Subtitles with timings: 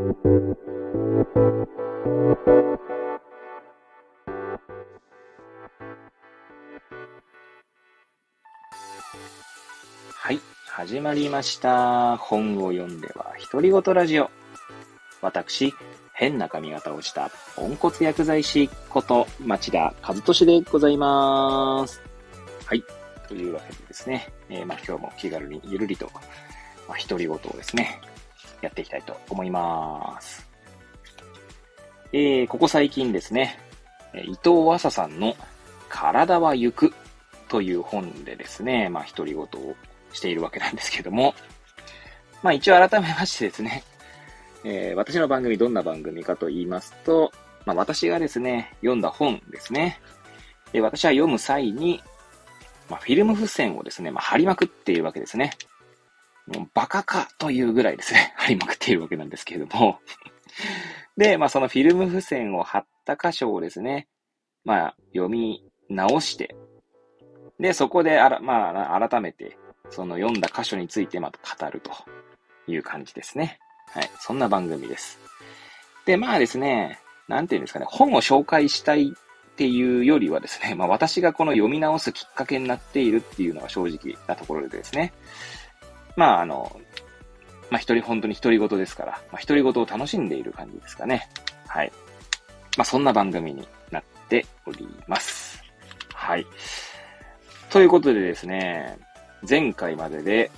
[0.00, 0.06] は
[10.32, 12.16] い、始まりました。
[12.16, 14.30] 本を読んでは独り言ラジオ。
[15.20, 15.74] 私、
[16.14, 22.00] 変な髪型をしたポンコツ薬剤師こと町田和俊でございます。
[22.64, 22.82] はい。
[23.28, 26.10] というわけでですね、えー、まあ今日も気軽にゆるりと、
[26.88, 28.00] まあ、独り言をですね、
[28.62, 30.48] やっていきたいと思います。
[32.12, 33.58] えー、ここ最近ですね、
[34.14, 35.36] 伊藤和沙さんの
[35.88, 36.92] 体は行く
[37.48, 39.48] という本でですね、まあ独り言を
[40.12, 41.34] しているわけなんですけども、
[42.42, 43.84] まあ一応改めましてですね、
[44.64, 47.32] えー、私の番組どんな番組かと言いますと、
[47.64, 50.00] まあ私がですね、読んだ本ですね。
[50.72, 52.02] で私は読む際に、
[52.88, 55.52] まあ、フィルム付箋をですね、まあ、貼りまくっているわけですね。
[56.54, 60.00] もうバカかというぐらいですね、 貼りまくっているわけなんですけれども
[61.16, 64.08] で、まあそのフィルム付箋を貼った箇所をですね、
[64.64, 66.54] まあ読み直して、
[67.58, 69.56] で、そこであら、まあ改めて、
[69.90, 71.90] その読んだ箇所についてまた語ると
[72.66, 73.58] いう感じですね。
[73.88, 74.10] はい。
[74.20, 75.18] そんな番組です。
[76.06, 85.12] で、まあですね、なんていうんですかね、本を紹介したいっていうよりはですね、まあ私がこの読み直すきっかけになっているっていうのが正直なところでですね、
[86.16, 86.80] まああの、
[87.70, 91.28] まあ一人、本当に独り言ですから、まあ独り言を楽しんでいる感じですかね。
[91.66, 91.92] はい。
[92.76, 95.62] まあそんな番組になっております。
[96.14, 96.46] はい。
[97.70, 98.98] ということでですね、
[99.48, 100.50] 前回までで、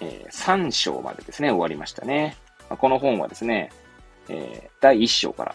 [0.00, 2.36] えー、3章までですね、終わりましたね。
[2.68, 3.70] まあ、この本はですね、
[4.28, 5.54] えー、第1章から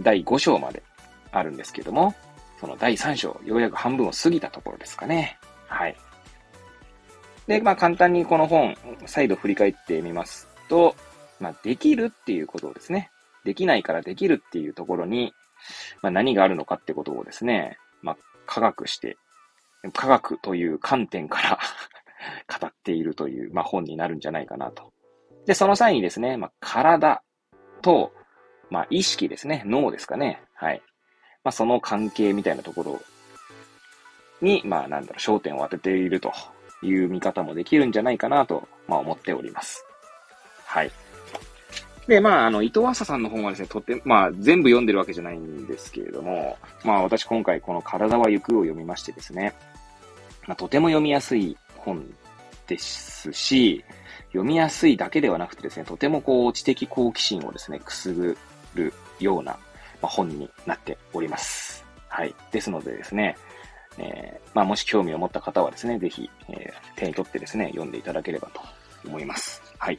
[0.00, 0.82] 第5章まで
[1.30, 2.14] あるんですけども、
[2.60, 5.38] その第3章、ようやく半分を過ぎたところですかね。
[5.66, 5.96] はい。
[7.46, 10.96] で、まあ簡単にこの本、再度振り返ってみますと、
[11.40, 13.10] まあできるっていうことをですね、
[13.44, 15.34] できないからできるっていうところに、
[16.02, 19.16] まあ何があるのかってことをですね、まあ科学して、
[19.92, 21.58] 科学という観点から
[22.60, 24.92] 語っているという、まあ本になるんじゃないかなと。
[25.46, 27.22] で、その際にですね、まあ体
[27.82, 28.12] と、
[28.70, 30.42] まあ意識ですね、脳ですかね。
[30.54, 30.82] はい。
[31.42, 33.00] まあその関係みたいなところ
[34.40, 36.32] に、まあなんだろう、焦点を当てていると
[36.84, 39.84] いう見方もできるんじゃないかなと、まあ思っております。
[40.64, 40.92] はい。
[42.06, 49.54] で、まあ、あの、伊藤浅さんの本はですね、とて、まあ、全部読んでるわけじゃないんですけれども、まあ、私今回この体は行くを読みましてですね、
[50.46, 52.04] まあ、とても読みやすい本
[52.66, 53.84] ですし、
[54.28, 58.36] 読みやすいだけではなくてですね、とてもこう、知的好奇心をですね、くすぐ
[58.74, 59.58] るような、ま
[60.02, 61.86] あ、本になっております。
[62.08, 62.34] はい。
[62.52, 63.38] ですのでですね、
[63.98, 68.60] えー、まあ、もし興味を持った方はですね、ぜひ、えー、手に取ってですね、読んでいただければと
[69.06, 69.62] 思います。
[69.78, 69.98] はい。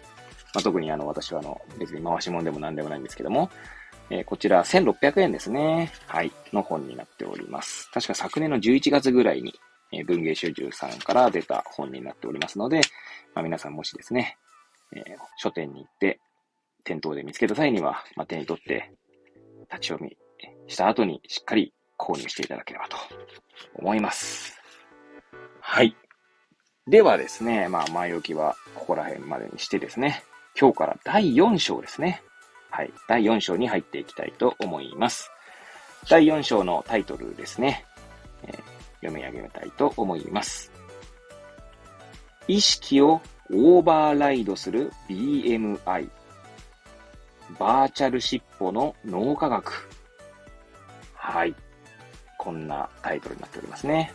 [0.53, 3.49] まあ、特にあの、私はあの、別に回し物でも何でもないんですけども、
[4.09, 5.91] えー、こちら1600円ですね。
[6.07, 6.31] はい。
[6.53, 7.89] の本になっております。
[7.91, 9.53] 確か昨年の11月ぐらいに、
[9.91, 12.81] えー、文芸集中さんから出た本になっておりますので、
[13.33, 14.37] まあ、皆さんもしですね、
[14.93, 15.03] えー、
[15.37, 16.19] 書店に行って、
[16.83, 18.91] 店頭で見つけた際には、まあ、手に取って、
[19.71, 20.15] 立ち読み
[20.67, 22.97] した後にしっかり購入していただければと
[23.75, 24.57] 思います。
[25.61, 25.95] はい。
[26.87, 30.23] ではですね、まあ前置きはここら辺までにしてですね、
[30.59, 32.21] 今日から第4章ですね。
[32.69, 32.91] はい。
[33.07, 35.31] 第4章に入っていきたいと思います。
[36.09, 37.85] 第4章のタイトルですね。
[38.43, 38.55] えー、
[39.07, 40.71] 読み上げたいと思います。
[42.47, 46.09] 意識をオーバーライドする BMI。
[47.59, 49.89] バーチャル尻尾の脳科学。
[51.13, 51.55] はい。
[52.45, 54.13] こんなタイトルになっておりますね。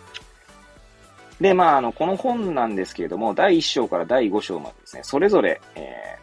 [1.41, 6.17] で、まあ、あの、この本なんですけれども、第1章から第5章までですね、それぞれ、え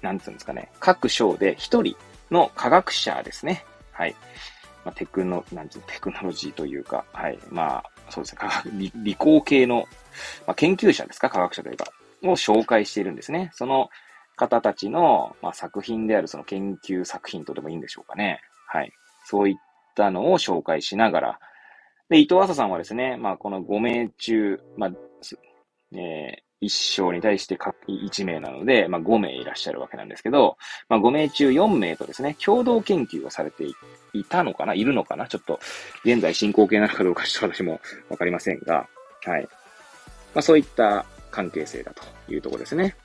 [0.00, 1.96] ー、なんつうんですかね、各章で1人
[2.30, 3.64] の科学者ですね。
[3.90, 4.14] はい。
[4.84, 7.38] まあ、テクノ、なんつうテクノロジーというか、はい。
[7.50, 9.88] まあ、そうですね、科学、理理工系の、
[10.46, 11.86] まあ、研究者ですか、科学者というか、
[12.22, 13.50] を紹介しているんですね。
[13.54, 13.90] その
[14.36, 18.40] 方たちの、まあ、作品であるその研究作品とでもいいんでしょうかね。
[18.66, 18.92] はい。
[19.24, 19.54] そういっ
[19.94, 21.40] たのを紹介しながら、
[22.08, 24.90] で、伊藤浅さんはですね、まあ、この5名中、まあ、
[25.92, 30.56] えー、1章に対して1名なので、まあ、5名いらっしゃるわけなんですけど、
[30.88, 33.64] まあ、5名中4名とですね、共同研究をされて
[34.12, 35.60] いたのかないるのかなちょっと、
[36.04, 38.88] 現在進行形なのかどうかちょっと私もわかりませんが、
[39.24, 39.42] はい。
[40.34, 42.02] まあ、そういった関係性だと
[42.32, 42.96] いうところですね。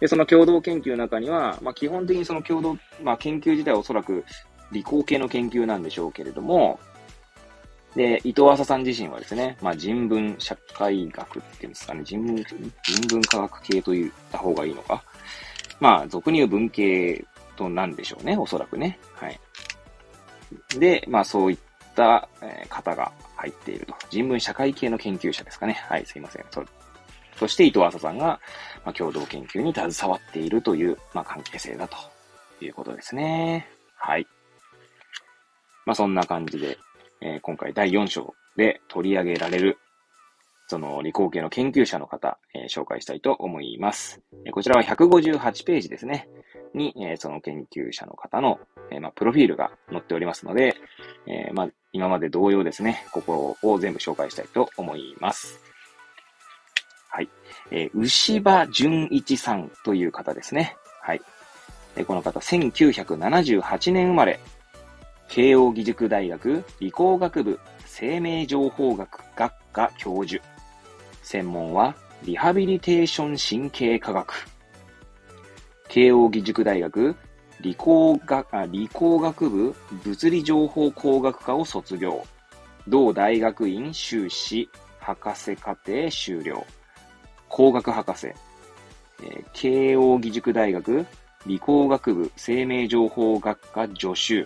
[0.00, 4.24] で、その共同研究の中には、まあ、基本的にその共同、まあ、研究自体はおそらく
[4.72, 6.78] 理工系の研究なんでしょうけれども、
[7.96, 15.02] で、伊藤浅さん自身はですね、まあ、人文社会学っていうんですかね、人文、人文科学系と言った方がいいのか。
[15.80, 17.24] まあ、俗に言う文系
[17.56, 18.98] となんでしょうね、おそらくね。
[19.14, 19.40] はい。
[20.78, 21.58] で、まあそういっ
[21.94, 22.28] た
[22.68, 23.94] 方が入っていると。
[24.08, 25.74] 人文社会系の研究者ですかね。
[25.88, 26.44] はい、すいません。
[26.50, 26.64] そ
[27.36, 28.40] そして伊藤浅さんが、
[28.84, 31.96] まあ、共同研究に携わっているという、まあ、関係性だと
[32.64, 33.66] いうことですね。
[33.96, 34.26] はい。
[35.90, 36.78] まあそんな感じで、
[37.20, 39.78] えー、今回第4章で取り上げられる
[40.68, 44.22] その理工系の研究者の方、えー、紹介したいと思います。
[44.46, 46.28] えー、こちらは158ページですね。
[46.72, 48.60] に、え、その研究者の方の、
[48.92, 50.76] え、まあ、プロフィールが載っておりますので、
[51.26, 55.58] え、まあ、今まで同様ですね、ここを全部紹介したいと思います。
[57.08, 57.28] はい。
[57.72, 60.76] え、牛場淳一さんという方ですね。
[61.02, 61.20] はい。
[61.96, 64.38] え、この方、1978年生まれ、
[65.30, 70.42] 慶応義塾大学理工学部生命情報学学科教授。
[71.22, 71.94] 専門は
[72.24, 74.34] リハビリテーション神経科学。
[75.88, 77.14] 慶応義塾大学
[77.60, 79.72] 理工学理工学部
[80.04, 82.26] 物理情報工学科を卒業。
[82.88, 84.68] 同大学院修士
[84.98, 86.60] 博士課程修了。
[87.48, 88.34] 工学博士。
[89.52, 91.06] 慶応義塾大学
[91.46, 94.44] 理工学部生命情報学科助手。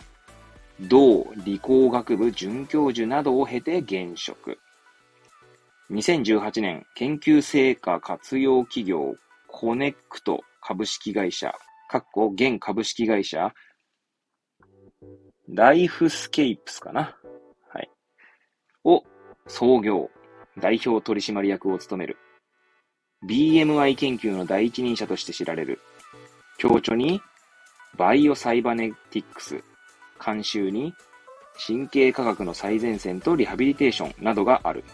[0.80, 4.58] 同理工学部准教授などを経て現職。
[5.90, 9.14] 2018年、研究成果活用企業、
[9.46, 11.54] コネクト株式会社、
[11.88, 13.52] かっこ現株式会社、
[15.48, 17.16] ライフスケープスかな
[17.68, 17.90] はい。
[18.82, 19.04] を
[19.46, 20.10] 創業、
[20.58, 22.16] 代表取締役を務める。
[23.28, 25.80] BMI 研究の第一人者として知られる。
[26.58, 27.20] 共著に、
[27.96, 29.62] バイオサイバネティックス、
[30.24, 30.94] 監修に、
[31.66, 34.84] 神経科学の最前線とリハビリテーションなどがある。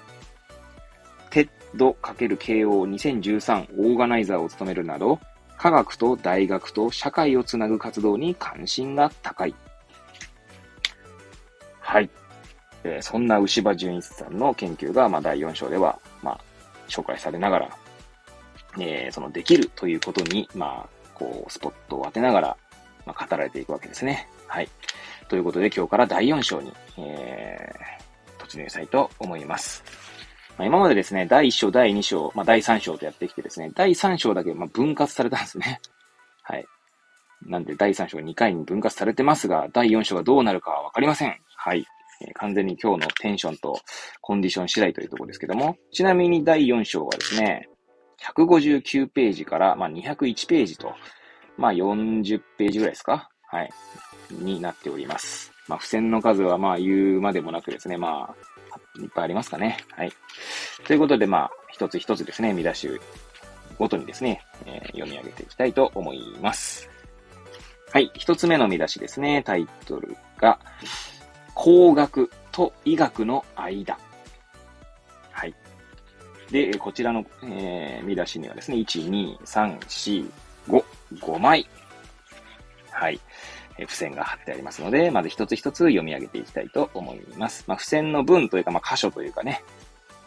[1.30, 5.18] TED×Keio 2013 オーガナイザーを務めるなど、
[5.56, 9.54] 科学と大学と社会をつなぐ活動に関心が高い。
[11.80, 12.10] はい。
[12.82, 16.40] えー、そんな牛場潤一さんの研究が、まあ、第4章では、まあ、
[16.88, 17.68] 紹介されながら、
[18.78, 22.56] えー、そのできるということに、まあ、こう、スポットを当てながら、
[23.04, 24.28] まあ、語られていくわけですね。
[24.46, 24.68] はい。
[25.30, 29.84] ということで、今日から第4章に、えー、突入したいと思います。
[30.58, 35.80] まあ、今までですね、第1章、第2章、まあ、第3章とやってきてですね、第3章だけま分割されたんですね。
[36.42, 36.66] はい。
[37.42, 41.40] なんで、第3章2回に分割されてますが、第4章がどうなるかはわかりません。
[41.54, 41.86] はい。
[42.26, 43.78] え、完全に今日のテンションと
[44.20, 47.68] コンディション次第というところですけども、ちなみに第4章はですね、
[48.20, 50.92] 159ページから、まあ、201ページと、
[51.56, 53.70] まあ、40ページぐらいですかはい。
[54.30, 55.52] になっております。
[55.68, 59.78] まあ、付箋の数はまあ言うまでもなくですね、まあ、いっぱいありますかね。
[59.96, 60.12] はい。
[60.86, 62.88] ということで、まあ、一つ一つですね、見出し
[63.78, 66.88] ごとにですね、えー、読み上げていきたいと思います。
[67.92, 68.10] はい。
[68.14, 69.42] 一つ目の見出しですね。
[69.42, 70.60] タイトルが、
[71.54, 73.98] 工学と医学の間。
[75.32, 75.54] はい。
[76.50, 80.30] で、こちらの、えー、見出しにはですね、1、2、3、4、
[80.68, 81.66] 5、5枚。
[82.90, 83.20] はい。
[83.78, 87.64] え付箋が貼ってありますので、まず一つ一つ読み上げていきたいと思います。
[87.66, 89.62] まあ、付箋の文というか、まあ、箇所というかね、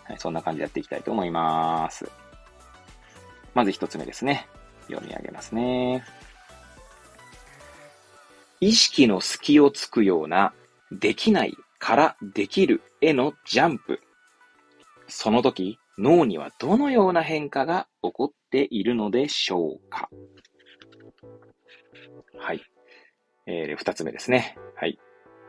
[0.06, 2.10] はい、そんな感じでやっていきたいと思います。
[3.54, 4.48] まず一つ目ですね。
[4.88, 6.04] 読み上げますね。
[8.60, 10.54] 意識の隙をつくような、
[10.92, 14.00] できないからできるへのジャンプ。
[15.08, 20.10] その時、脳にはどのような変化が起こっているのでしょうか？
[22.38, 22.62] はい。
[23.46, 24.58] えー、二つ目ですね。
[24.76, 24.98] はい。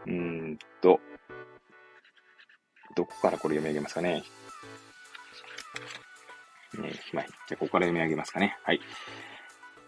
[0.06, 1.00] うーんと、
[2.96, 4.22] どこからこれ読み上げますかね。
[6.78, 7.26] ねはい。
[7.48, 8.56] じゃここから読み上げますかね。
[8.62, 8.80] はい。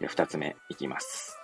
[0.00, 1.37] じゃ二つ目いきます。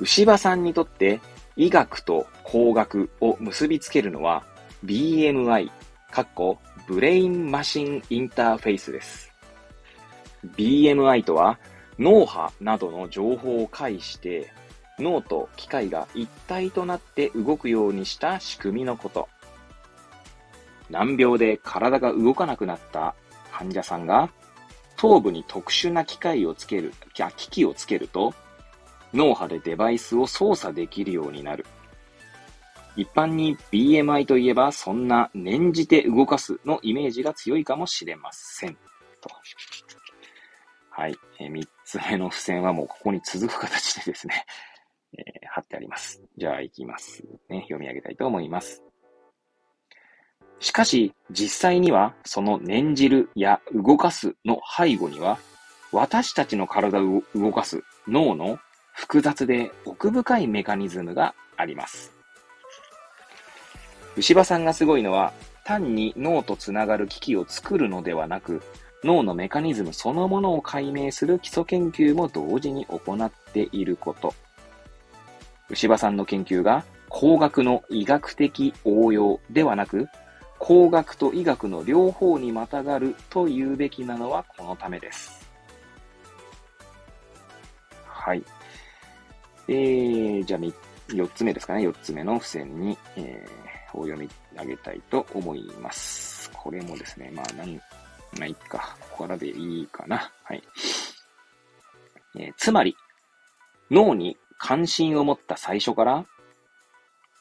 [0.00, 1.20] 牛場さんにとって
[1.56, 4.44] 医学と工学を結びつけるのは
[4.84, 5.70] BMI、
[6.10, 9.30] かっこブレインマシンインターフェイスです。
[10.56, 11.58] BMI とは
[11.98, 14.52] 脳波などの情報を介して、
[14.98, 19.28] 脳と機械が一体となって動くようにした仕組みのこと。
[20.90, 23.14] 難病で体が動かなくなった
[23.52, 24.30] 患者さんが、
[24.96, 26.92] 頭部に特殊な機械をつける、
[27.36, 28.34] 機器をつけると、
[29.12, 31.66] 脳波でデバイスを操作できるようになる。
[32.96, 38.74] 一般に BMI といえば、そんな念じて動かすのイメージが強いかもしれません。
[39.20, 39.30] と。
[40.90, 41.16] はい。
[41.84, 44.46] 爪の付箋はもうここに続く形でですね、
[45.18, 46.22] えー、貼ってあります。
[46.36, 47.60] じゃあ行きます、ね。
[47.62, 48.82] 読み上げたいと思います。
[50.60, 55.38] しかし、実際には、その念じるや動かすの背後には、
[55.92, 58.58] 私たちの体を動かす脳の
[58.94, 62.12] 複雑で奥深いメカニズムがあります。
[64.16, 65.32] 牛場さんがすごいのは、
[65.64, 68.62] 単に脳とつながる機器を作るのではなく、
[69.04, 74.34] 脳のメカニズムそのものを解明する基礎研究も同時に行っていること。
[75.70, 80.08] 牛場さんの研究が工学の医学的応用ではなく、
[80.58, 85.46] 工学と医学の両方にまたがると言うべきなのはこのためです。
[88.06, 88.42] はい。
[89.68, 90.60] えー、じゃあ
[91.08, 91.86] 4つ目ですかね。
[91.86, 96.50] 4つ目の付箋に、えー、を読み上げたいと思います。
[96.52, 97.80] これもですね、まあ、なん、
[98.38, 98.96] まあ、いっか。
[99.00, 100.30] ここからでいいかな。
[100.44, 100.62] はい。
[102.36, 102.96] えー、つまり、
[103.90, 106.26] 脳に関心を持った最初から、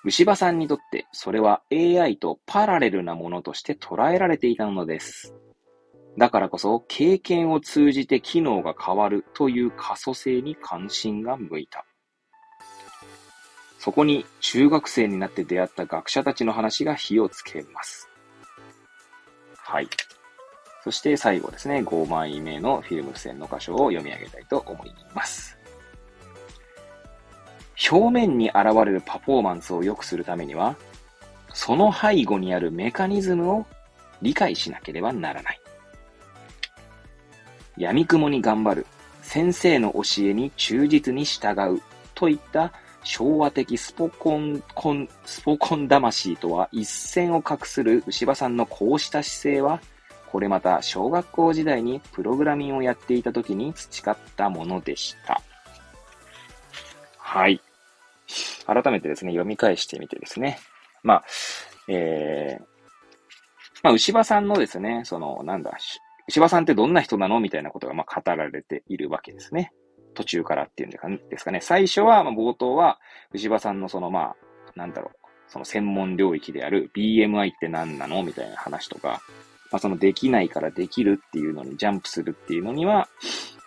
[0.06, 5.34] 牛場さんにとってそれは AI とパラレルなものとして捉えられていたのです。
[6.18, 11.86] だからこそ経験を通じて機能が変わるという可塑性に関心が向いた。
[13.80, 18.10] そこに中学生になって出会った学者たちの話が火をつけます。
[19.58, 19.88] はい。
[20.84, 25.58] そして最後ですね、5枚目のフィルム付箋の箇所を読み上げたいと思います。
[27.90, 30.76] 表面に現れるパフォーマンスを良くするためには、
[31.54, 33.66] その背後にあるメカニズムを
[34.22, 35.62] 理解しなければならない。
[37.78, 38.86] 闇雲に頑張る、
[39.22, 41.82] 先生の教えに忠実に従う
[42.14, 42.74] といった
[43.04, 49.80] 昭和的スポコン、コン、スポコン魂とは一線を画する牛場さんのこうした姿勢は、
[50.34, 55.40] これまた小学校時代にプログラミングをやっていた時に培ったものでした。
[57.20, 57.62] はい。
[58.66, 60.58] 改めてですね、読み返してみてですね。
[61.04, 61.24] まあ、
[61.88, 62.66] えー、
[63.84, 65.78] まあ、牛場さんのですね、その、なんだ、
[66.28, 69.72] 牛場さんってどんな人なのみたいなことが、まあ、語られているわけですね。
[70.16, 70.92] 途中からっていうん
[71.30, 71.62] ですかね。
[71.62, 73.00] 最初は、まあ、冒頭は、
[73.34, 74.36] 牛場さんのその、まあ、
[74.76, 79.22] なんだろう、その専門領域である BMI って何なのみたいな話とか、
[79.74, 83.10] まあ、そのできないからできるっていうのにジャンプするっていうのには、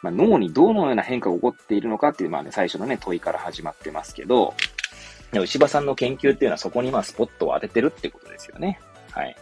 [0.02, 4.54] まあ、脳にどのような変化が起こっているのかっていう、まあね、最初のね、問いから始まってますけど、
[5.32, 8.78] 牛場さんの研究っていうのはそこにまあスポットを当ててるってことですよね。
[9.10, 9.36] はい。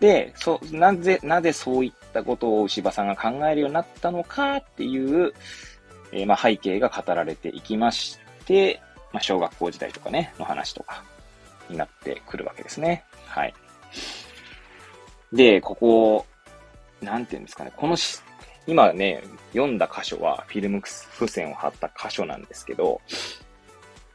[0.00, 5.32] で、そ、なぜ、なぜそういったことを牛場さんが考えるようになったのかっていう、
[6.10, 8.80] えー、まあ背景が語られていきまして、
[9.12, 11.04] まあ小学校時代とかね、の話とか
[11.70, 13.04] になってくるわけですね。
[13.26, 13.54] はい。
[15.32, 16.26] で、ここ、
[17.00, 18.20] なんていうんですかね、このし、
[18.66, 23.00] 今ね、読んだ箇所はフィルム付箋を貼った箇所なんですけど、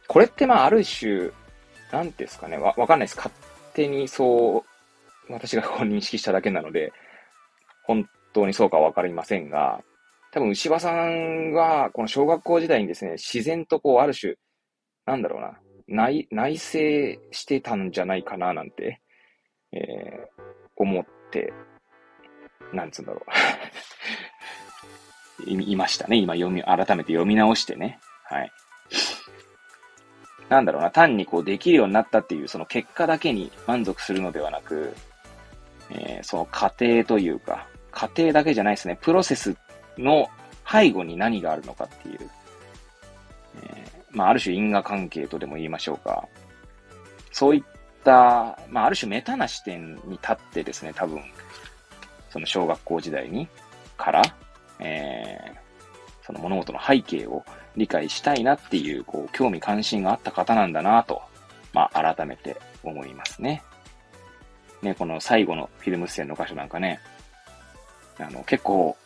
[0.07, 1.31] これってまあある種、
[1.91, 3.17] なんですかね、わ、わかんないです。
[3.17, 3.33] 勝
[3.73, 4.63] 手にそ
[5.29, 6.91] う、私がこう認識しただけなので、
[7.83, 9.81] 本当にそうかわかりませんが、
[10.31, 14.33] 多分牛場さんは、この小学校時代にですね、自然とこう、ある種、
[15.05, 16.79] なんだろうな、内、内省
[17.31, 18.99] してたんじゃないかな、なんて、
[19.71, 20.27] え、
[20.75, 21.53] 思って、
[22.71, 23.25] なんつうんだろ
[25.45, 25.71] う い。
[25.71, 26.17] いましたね。
[26.17, 27.99] 今読み、改めて読み直してね。
[28.23, 28.51] はい。
[30.49, 34.93] なんだろうな、単にこうできるようになったっていうその結果だけに満足するのではなく、
[35.89, 39.55] えー、その過程というか、過程だけじゃないですね、プロセス
[39.97, 40.29] の
[40.69, 42.29] 背後に何があるのかっていう、
[43.63, 46.27] えー、まあ、ある種因果関係とでも言いましょうか。
[47.31, 47.63] そういっ
[48.03, 51.21] た、まあ、ある種メタな視点に立ってですね、多分、
[52.29, 53.47] その小学校時代に、
[53.97, 54.21] から、
[54.79, 57.43] えー、その物事の背景を
[57.75, 61.21] 理解したいなっていう、こう、興味関心があった方なんだなと、
[61.73, 63.63] まあ、改めて思いますね。
[64.81, 66.99] ね、この最後のフィルム出演の箇所なんかね、
[68.19, 68.97] あの、結構、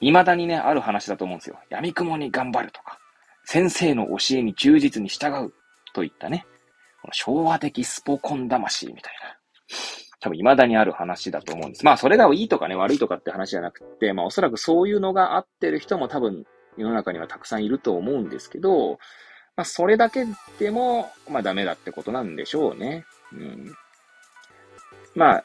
[0.00, 1.58] 未だにね、ある話だと思うんですよ。
[1.70, 2.98] 闇雲に頑張るとか、
[3.44, 5.52] 先生の教えに忠実に従う
[5.92, 6.46] といったね、
[7.02, 9.36] この昭和的スポコン魂みたいな。
[10.20, 11.84] 多分未だにある話だと思うんです。
[11.84, 16.44] まあそれがいいとかね、悪いとかって話じゃなくて、まあおそらくそういうのが合ってる人も多分
[16.76, 18.98] 世の中にはたくさんいると思うんですけど、
[19.56, 20.26] まあ、それだけ
[20.58, 23.04] でも、まあ、ダメだってことなんでしょうね。
[23.32, 23.74] うん。
[25.14, 25.44] まあ、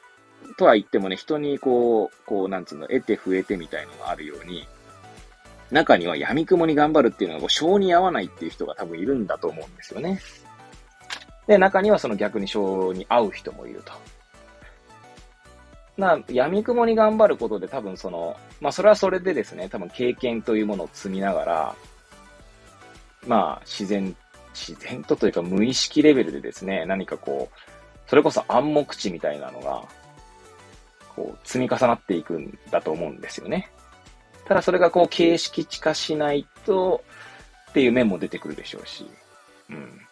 [0.56, 4.66] とは言ってもね、人にこう、こう、なんつうの、得て増えてみたいのがあるように、
[5.70, 10.20] 中には闇雲に頑張るっていうのが、こう、性に合わないっていう人が多分いるんだと思うんですよね。
[11.48, 13.92] で、中にはその逆に性に合う人もいると。
[15.96, 21.74] な、闇雲に頑張ることで多分その、まあそれはそれでですね、多分経験というものを積みながら、
[23.26, 24.14] まあ自然、
[24.54, 29.82] 自然とというか無意識レベルでですね、何かこう、それこそ暗黙知みたいなのが、
[31.16, 33.70] こう積み重なっていくんだと思うんですよね。
[34.46, 37.02] ただそれがこう形式地化しないと、
[37.70, 39.08] っていう面も出てくるでしょうし。
[39.70, 40.07] うん。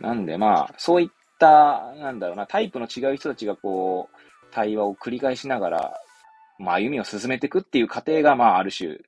[0.00, 4.16] なんでまあ、そういった、なんだろうな、タイプの違う人たちがこう、
[4.50, 6.00] 対話を繰り返しながら、
[6.58, 8.98] まあ、歩みを進めていくっていう過程が、まあ、ある種、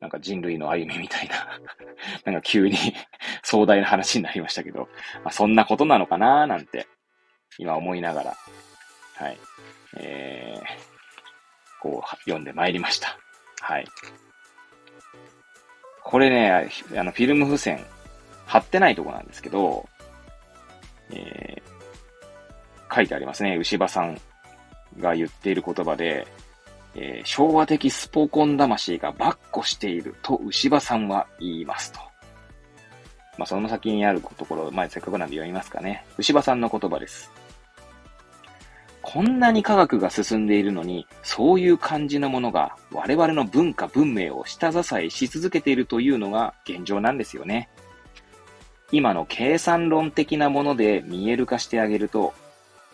[0.00, 1.58] なんか人類の歩みみたいな
[2.24, 2.76] なんか急に
[3.42, 4.88] 壮大な話になりましたけど、
[5.24, 6.86] まあ、そんなことなのかななんて、
[7.58, 8.36] 今思いながら、
[9.14, 9.38] はい、
[9.96, 13.18] えー、こう、読んでまいりました。
[13.60, 13.86] はい。
[16.02, 17.84] これね、あの、フィルム付箋、
[18.46, 19.86] 貼ってないとこなんですけど、
[21.10, 23.56] えー、書いてありますね。
[23.56, 24.18] 牛場さん
[24.98, 26.26] が言っている言葉で、
[26.94, 32.00] えー、昭和的スポコン魂がばっこしていると牛場さんは言いますと。
[33.36, 36.06] まあ、その先にあるところ、まあ、せっかくなんで読みますかね。
[36.16, 37.30] 牛場さんの言葉です。
[39.02, 47.68] こんなに科学が進んでいるのに、そういう感じのものが我々の文化文明を下支えし続けているというのが現状なんですよね。
[48.92, 52.34] 今の計算論的なもので見える化してあげると、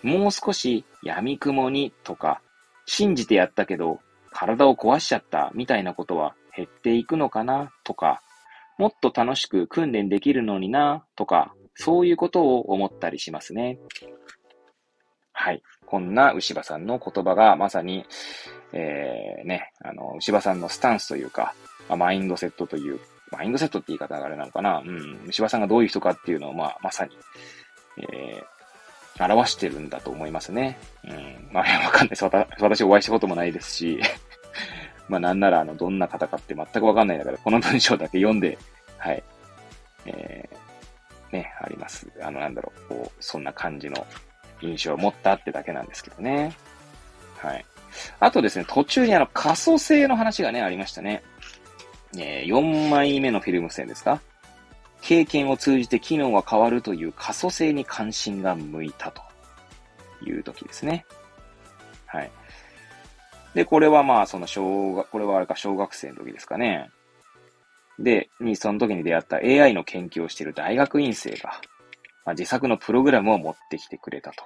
[0.03, 2.41] もう少し闇雲にとか、
[2.87, 4.01] 信じてやったけど
[4.33, 8.21] 体を壊しちゃったみたいなことは減っていくのかなとか、
[8.79, 13.79] もっと楽しく訓練できるのになとか、そういうことを思ったりしますね。
[15.33, 15.63] はい。
[15.87, 18.05] こんな牛場さんの言葉がまさに、
[18.73, 21.55] えー、ね、あの、牛場さんのスタンスというか、
[21.89, 23.01] マインドセットという
[23.33, 24.83] マインドセットって言い方があれなのかな。
[24.85, 25.27] うん。
[25.29, 27.17] 石破さんがどういう人かっていうのを、まあ、まさに、
[27.99, 30.79] えー、表してるんだと思いますね。
[31.05, 31.49] うん。
[31.53, 32.25] まあ、わかんないです。
[32.25, 34.01] 私お会いしたこともないですし、
[35.09, 38.59] まあ、なんなら、あの、どんな方かって全くわかんないんだから、この文章だけ読んで、
[38.99, 39.23] はい。
[40.07, 42.07] えー、ね、あります。
[42.21, 44.07] あの、なんだろう、こう、そんな感じの
[44.61, 46.55] 印象を持ったってだけなんですけどね。
[47.39, 47.65] はい。
[48.21, 51.23] あとですね、途中にあの、可塑性の話がね、ありましたね。
[52.19, 54.21] えー、4枚目のフィルム線ですか？
[55.01, 59.23] 経験を通じて機能が変わるという可塑性に関心が向いたと
[60.25, 61.05] いう時ですね。
[62.07, 62.31] はい。
[63.55, 66.91] で、これはまあ、その小学、これはあれか小学生の時ですかね。
[67.99, 71.61] で、に、その時に出会った AI の研究をしている大学院生が、
[72.25, 74.45] まあ、自作のプログラムを持ってきてくれたと。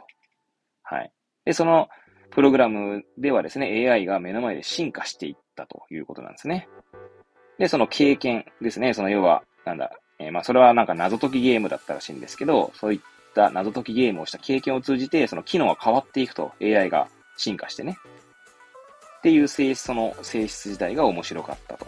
[0.83, 1.13] はい。
[1.45, 1.89] で、その
[2.31, 6.69] プログラムではですね、AI が目の前で進化していったということなんですね。
[7.59, 8.93] で、その経験ですね。
[8.95, 13.01] その要は、なんだ、えー、まあ、それはなんか謎解きゲームだったらしいんですけど、そういっ
[13.35, 17.99] た謎解きゲームをした経験を通じて、その機能が変わっていくと、AI が進化してね。
[19.19, 21.87] っていう性質、その性質自体が面白かったと。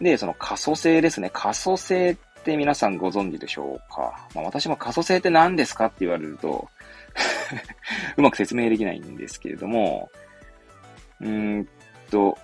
[0.00, 1.30] で、その可塑性ですね。
[1.32, 4.28] 可塑性って皆さんご存知でしょうか？
[4.34, 6.68] まあ、私も可塑性って何ですかって言われると
[8.16, 10.10] うまく説明できないんですけれども、
[11.20, 11.68] うーん
[12.10, 12.38] と、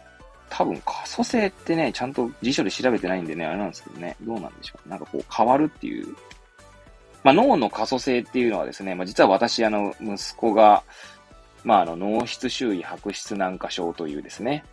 [0.50, 4.88] 多分可塑性ってね、ちゃんと辞書で調べてないんでね、あれなんですけどね、どうなんでしょう。
[4.88, 6.14] なんかこう変わるっていう。
[7.22, 10.82] まあ脳の可塑性っていうのはですね、まあ実は私、あの、息子が、
[11.64, 14.64] まああの、脳室周囲白質軟化症というですね、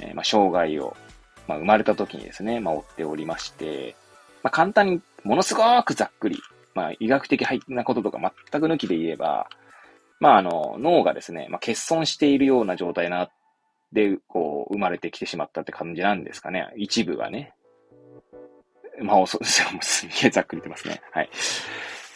[0.00, 0.96] えー、まあ障害を、
[1.46, 3.96] まあ生まれた時にですね、まあ負っておりまして、
[4.42, 6.40] まあ簡単に、ものすごくざっくり、
[6.74, 8.18] まあ医学的なこととか
[8.50, 9.48] 全く抜きで言えば、
[10.18, 13.30] まああの、脳がですね、まあ欠損しているような状態な
[13.92, 16.72] で、こう、生まれてきてしまったって感じなんですかね。
[16.76, 17.54] 一部がね。
[19.00, 19.68] まあ、そうですよ。
[19.80, 21.02] すげえざっくり言ってますね。
[21.12, 21.30] はい。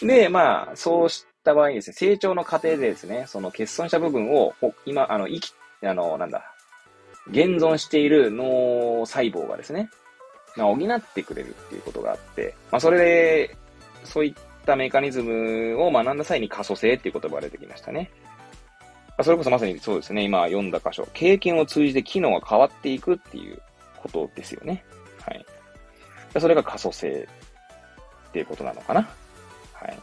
[0.02, 6.52] で、まあ、そうした場合にですね、成長の過程でですね、その欠損した部分を、今、あの、生き、あの、なんだ、
[7.28, 9.90] 現存している脳細胞がですね、
[10.56, 13.56] まあ、補ってくれるっていうことがあって、まあ、それで、
[14.04, 14.34] そういっ
[14.64, 18.10] たメカニズムを学んだ際に可塑性っていう言葉が出てきましたね。
[19.22, 23.60] それこそまさにそうですね、今読んだ箇所、経験を通じて機能が変わっていくっていう
[23.96, 24.84] ことですよね。
[25.22, 25.46] はい。
[26.38, 27.26] それが可塑性
[28.28, 29.08] っていうことなのかな。
[29.72, 29.98] はい。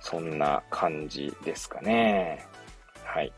[0.00, 2.46] そんな感じですかね。
[3.04, 3.32] はい。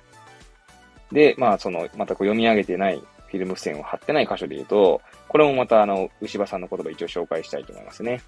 [1.11, 8.23] で、まあ、その、またこう読み上げてないフィルム付箋を貼ってない箇所で言うと、これもまたあの、牛場さんの言葉一応紹介したいと思いますね。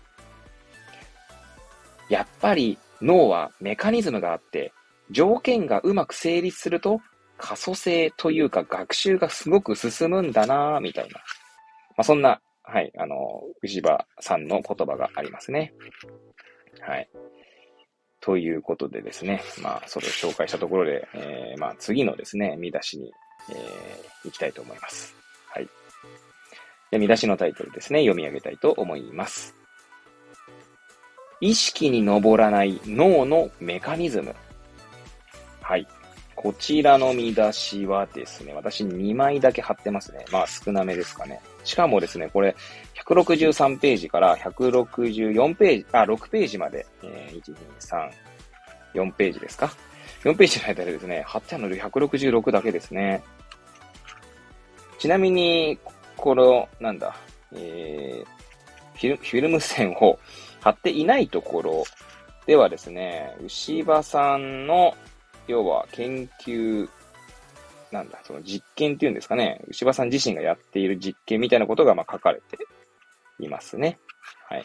[2.08, 4.72] やっぱり脳はメカニズムがあって、
[5.10, 7.00] 条件がうまく成立すると、
[7.38, 11.18] 可塑性というか学習がすごく進むんだなみたいな。
[11.18, 11.22] ま
[11.98, 15.72] あ、そんな、はい、あの、牛場さんの言葉がありますね。
[16.80, 17.08] はい。
[18.20, 23.12] ということでですね、まあ、それを紹介したところで、えー、まあ、次のですね、見出しに、
[23.50, 25.14] えー、行きたいと思います。
[25.46, 25.68] はい。
[26.90, 29.54] で、見出しのタイトルですね、読み上げたいと思います。
[31.40, 34.34] 意識に上らない脳のメカニズム。
[35.68, 35.86] はい。
[36.34, 40.24] こちらの見出しはですね、私2枚だけ貼ってますね。
[40.32, 41.42] まあ少なめですかね。
[41.62, 42.56] しかもですね、これ、
[43.04, 48.10] 163ページから164ページ、あ、6ページまで、えー、1、2、3、
[48.94, 49.70] 4ページですか
[50.24, 53.22] ?4 ページの間でですね、貼ってあるので166だけですね。
[54.98, 55.78] ちなみに、
[56.16, 57.14] この、なんだ、
[57.52, 60.18] えー、フィルフィルム線を
[60.62, 61.84] 貼っていないところ
[62.46, 64.94] ではですね、牛場さんの、
[65.48, 66.88] 要は研究、
[67.90, 72.58] なんだ、その実験っていうんですかね、牛場さん自身がやっている実験みたいなことがまあ書かれて
[73.40, 73.98] いますね。
[74.48, 74.64] はい。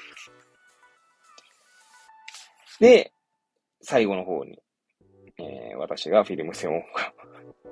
[2.79, 3.13] で、
[3.81, 4.59] 最後の方に、
[5.39, 6.81] えー、私がフィルム線を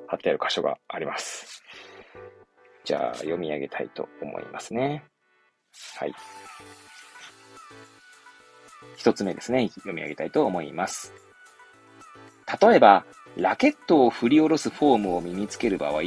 [0.07, 1.61] 貼ってある箇所があります。
[2.85, 5.03] じゃあ、読み上げたいと思いますね。
[5.97, 6.13] はい。
[8.95, 11.13] 一つ目ですね、読み上げたいと思います。
[12.59, 13.05] 例えば、
[13.37, 16.01] ラケットを振り下ろすフォームを身につける場合、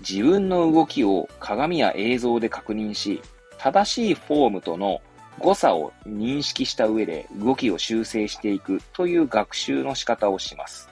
[0.00, 3.20] 自分の動きを鏡や映像で確認し、
[3.58, 5.00] 正しいフォームとの
[5.38, 10.88] 誤差を認識した上で動きを修正していくという学習の仕方をします。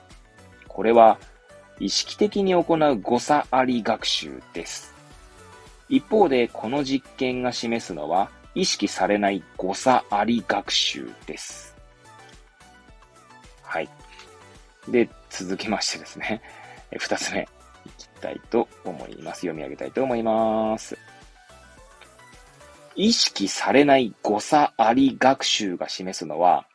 [0.67, 1.17] これは
[1.79, 4.93] 意識的に行う誤差あり学習です。
[5.89, 11.66] 一方でこの実験が示すのは意識されない誤差あり学習です。
[14.89, 16.41] で、続きましてですね、
[16.97, 19.41] 二つ目、いきたいと思います。
[19.41, 20.97] 読み上げたいと思います。
[22.95, 26.65] 意識されない誤差あり学習が示すのは、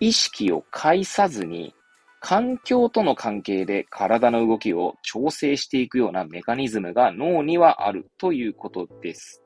[0.00, 1.74] 意識を介さずに
[2.20, 9.42] 環境との関係で体の動きを調整していくようなメカニズムが脳にはあるということです。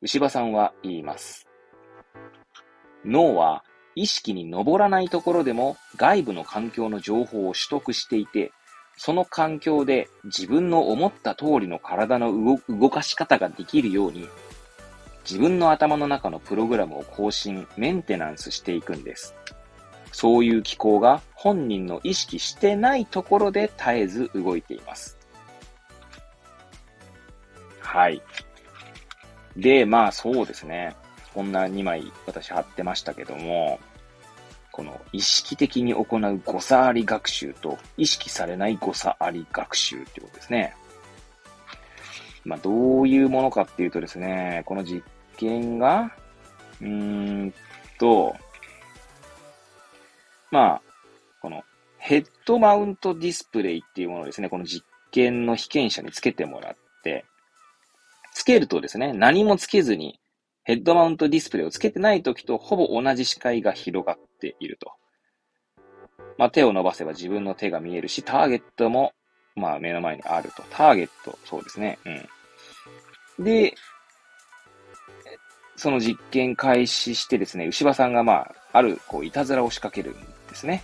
[0.00, 1.46] 牛場さんは言います。
[3.04, 3.64] 脳は
[3.96, 8.52] 意識に上らないところでも外部の環境の情報を取得していて、
[8.96, 12.32] その環境で自分の思った通りの体の
[12.68, 14.28] 動かし方ができるように、
[15.24, 19.34] 自分の頭の中のプログラムを更新、メンテナンスしていくんです。
[20.12, 25.18] そういう機構が本人の意識してないところで絶えず動いています。
[27.80, 28.22] はい。
[29.56, 30.94] で、まあそうですね。
[31.34, 33.80] こんな2枚私貼ってましたけども、
[34.70, 40.74] この意識的に行う誤差あり学習と意識されない誤差あり学習ってことですね。
[42.44, 45.02] まあ、どういうものかっていうとですね、この実
[45.36, 46.12] 験が、
[46.80, 46.88] うー
[47.46, 47.54] ん
[47.98, 48.34] と、
[50.50, 50.82] まあ、
[51.40, 51.62] この
[51.98, 57.24] ヘッドマウントディスプレイっていうものですね、この実験の被験者につけてもらって、
[58.34, 60.20] つけるとですね、何もつけずに
[60.64, 64.92] ヘッドマウントディスプレイをつけてない時とほぼ同じ視界が広がっていると。
[66.38, 69.12] まあ、手を伸ばせば自分の手が見えるし、ターゲットも、
[69.54, 70.64] まあ、目の前にあると。
[70.70, 71.98] ターゲット、そうですね。
[73.38, 73.44] うん。
[73.44, 73.74] で、
[75.76, 80.82] その実験開始してですね、牛場さんがまあ、ある、こう、いたずらを仕掛けるんですね。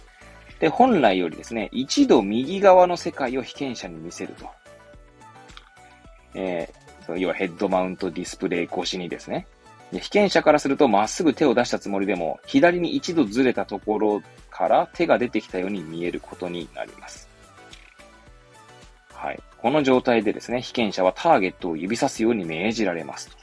[0.58, 4.50] で、本来よりですね、一度右側の世界を被験者に見せると。
[6.34, 9.46] えー、その要はヘッドマウントディスプレイ越しにですね、
[9.92, 17.28] 被験者からするとまっすぐ手を出したつもりでも、左に一度ずれたところから手が出てきたように見えることになります。
[19.12, 19.42] はい。
[19.58, 23.36] この状態でですね、被験者はターゲットを指さすように命じられます。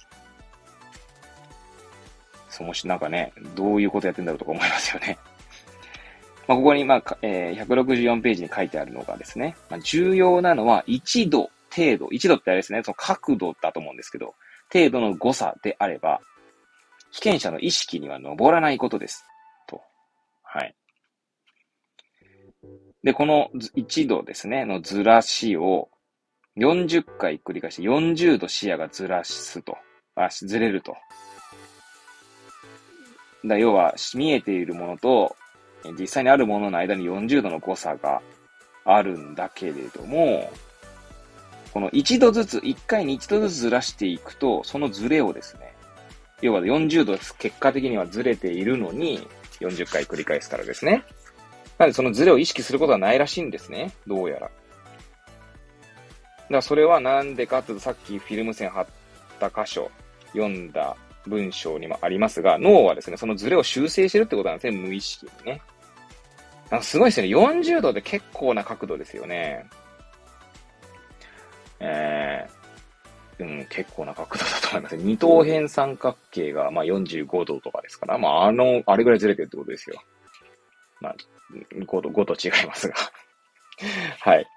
[2.49, 5.19] そもしなんかね、どういうことやってんだろうとか思いますよね。
[6.47, 14.33] まあ、ここに、まあ、えー、164ページに書いてあるのがですね、まあ、重要なのは1度程度、1度ってあれですね、その角度だと思うんですけど、
[14.71, 16.21] 程度の誤差であれば、
[17.17, 19.25] 被験者の意識には上らないことです。
[19.67, 19.81] と。
[20.43, 20.75] はい。
[23.03, 25.89] で、この1度ですね、のずらしを
[26.57, 29.75] 40回繰り返して40度視野がずらすと。
[30.15, 30.95] あ、ずれると。
[33.43, 35.35] だ要は、見えているものと、
[35.99, 38.21] 実際にあるものの間に40度の誤差が
[38.85, 40.51] あるんだけれども、
[41.73, 45.76] この1度ずつ、1回に1度ずつずらしていくと、そのずれをですね、
[46.41, 49.27] 要は40度結果的にはずれているのに、
[49.59, 51.03] 40回繰り返すからですね。
[51.77, 53.93] なのでそのずれを意識することはないらしいんですね。
[54.05, 54.41] どうやら。
[54.41, 54.53] だか
[56.49, 58.87] らそれはなんでかっていうと、さっきフィルム線貼っ
[59.39, 59.91] た箇所、
[60.33, 60.95] 読んだ
[61.25, 65.61] 文章にもありますが、脳はですね、そのズレを修正してるってことなんですね、無意識にね。
[66.69, 67.27] なんかすごいですね。
[67.27, 69.65] 40度って結構な角度ですよね。
[71.79, 72.56] えー
[73.39, 74.97] うん、結構な角度だと思います。
[74.97, 80.01] 二等辺三角形が、まあ、45度とかですから、まあ、あの、あれぐらいずれてるってことですよ。
[80.99, 81.15] まあ、
[81.75, 82.95] 5度、5度違いますが。
[84.21, 84.47] はい。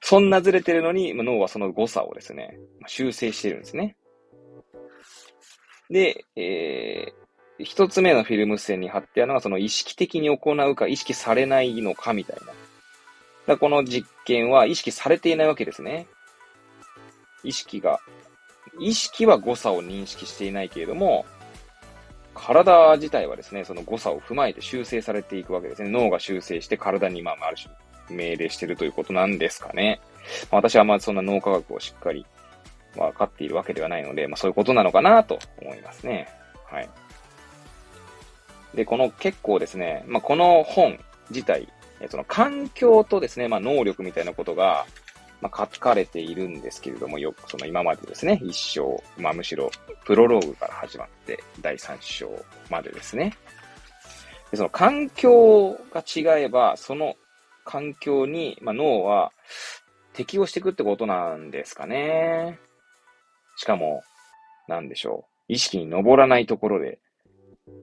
[0.00, 3.96] そんなずれてるのに、脳はその誤差をですね、修正してるんですね。
[5.90, 12.52] で、えー、一つ目のフィルム線に貼ってあるのが、その意識的に行うか、意識されないのかみたいな。
[13.46, 16.06] だこの実験は意識されていないわけですね。
[17.44, 18.00] 意識が、
[18.78, 21.24] 意識は誤差を認識していないけれども、
[22.34, 25.90] 体自体はですね、その誤差を踏まえて修正されていくわけですね。
[25.90, 27.74] 脳が修正して体に、まあ、ある種
[28.10, 30.00] 命令してるということなんですかね。
[30.50, 32.26] まあ、私はまあそんな脳科学をしっかり
[32.94, 36.28] 分かっているわけではないので、まあそういうことなのかなと思いますね。
[36.70, 36.88] はい。
[38.74, 40.98] で、この結構ですね、まあこの本
[41.30, 41.68] 自体、
[42.08, 44.86] その環境とですね、まあ能力みたいなことが、
[45.40, 49.70] まあ、書かれているんですけれども、よくその今までですね、一章、まあむしろ
[50.04, 52.30] プロローグから始まって第三章
[52.68, 53.34] までですね。
[54.50, 57.16] でその環境が違えば、その
[57.64, 59.32] 環境に、まあ、脳は
[60.12, 62.58] 適応していくってことなんですかね。
[63.56, 64.02] しかも、
[64.66, 65.52] なんでしょう。
[65.52, 66.98] 意識に上らないところで、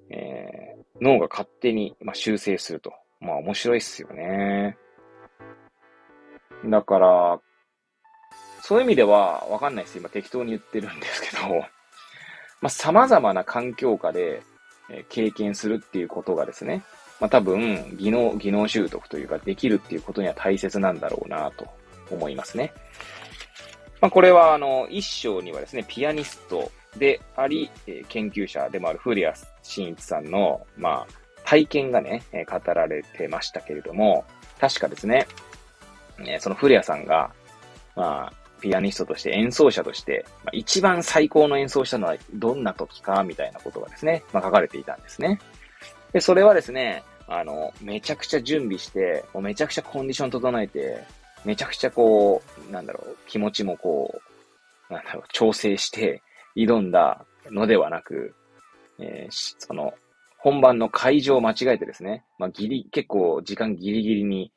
[0.09, 2.93] えー、脳が勝手に、まあ、修正すると。
[3.19, 4.77] まあ面白いっすよね。
[6.65, 7.39] だから、
[8.67, 9.97] そういう意味ではわかんないです。
[9.97, 11.59] 今適当に言ってるんですけど、
[12.59, 14.43] まあ様々な環境下で、
[14.89, 16.83] え経験するっていうことがですね、
[17.21, 21.65] まあ多分、技能、技能習得というかできるっていうことには大切なんだろうなと
[22.11, 22.73] 思いますね。
[24.01, 31.13] まあこれはあの、一章にはですね、ピアニストであり、え研究者でもある古谷慎一さんの、まあ、
[31.45, 34.25] 体験がね、え語られてましたけれども、
[34.59, 35.25] 確かですね、
[36.19, 37.31] えその古谷さんが、
[37.95, 45.39] まあ、ピアニストとして演奏者として、まあ、一番最高の演奏したのはどんな時かみたいなことがですね、まあ、書かれていたんですね。
[46.13, 51.03] で、それはですね、あの、めちゃくちゃ準備して、もうめちゃくちゃコンディション整えて、
[51.45, 54.21] めちゃくちゃこう、なんだろう、気持ちもこ
[54.89, 56.21] う、なんだろう、調整して
[56.55, 58.33] 挑んだのではなく、
[58.99, 59.93] えー、その、
[60.37, 64.51] 本番の会場を間違えてですね、まあ、ギリ、結構時間ギリギリに、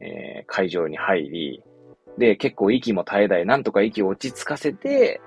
[0.00, 1.62] えー、会場に入り、
[2.18, 5.20] で、結構息も絶え絶え、なんとか息を落ち着かせて、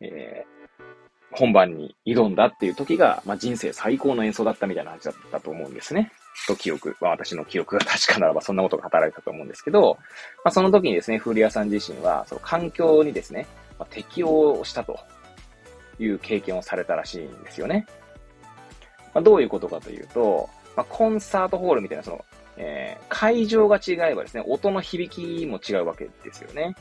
[0.00, 6.10] えー、本番に挑んだっていう時が、まあ、人生最高の演奏だったみたいな話だったと思うんですね。
[6.46, 9.98] と記憶、まあ、私の記憶が 確かならばそんなことが働いたと思うんですけど、
[10.44, 13.46] まあ、その時にですね、古谷さん自身は、その環境にですね、
[13.78, 14.98] まあ、適応したと
[15.98, 17.86] いう経験をされたらしいんですよね。
[19.12, 22.24] まあ、どういうことかというと、まあ、コンサートホールみたいな、その、
[22.62, 26.74] えー、会場が違えばですね、音の響きも違うわけですよね。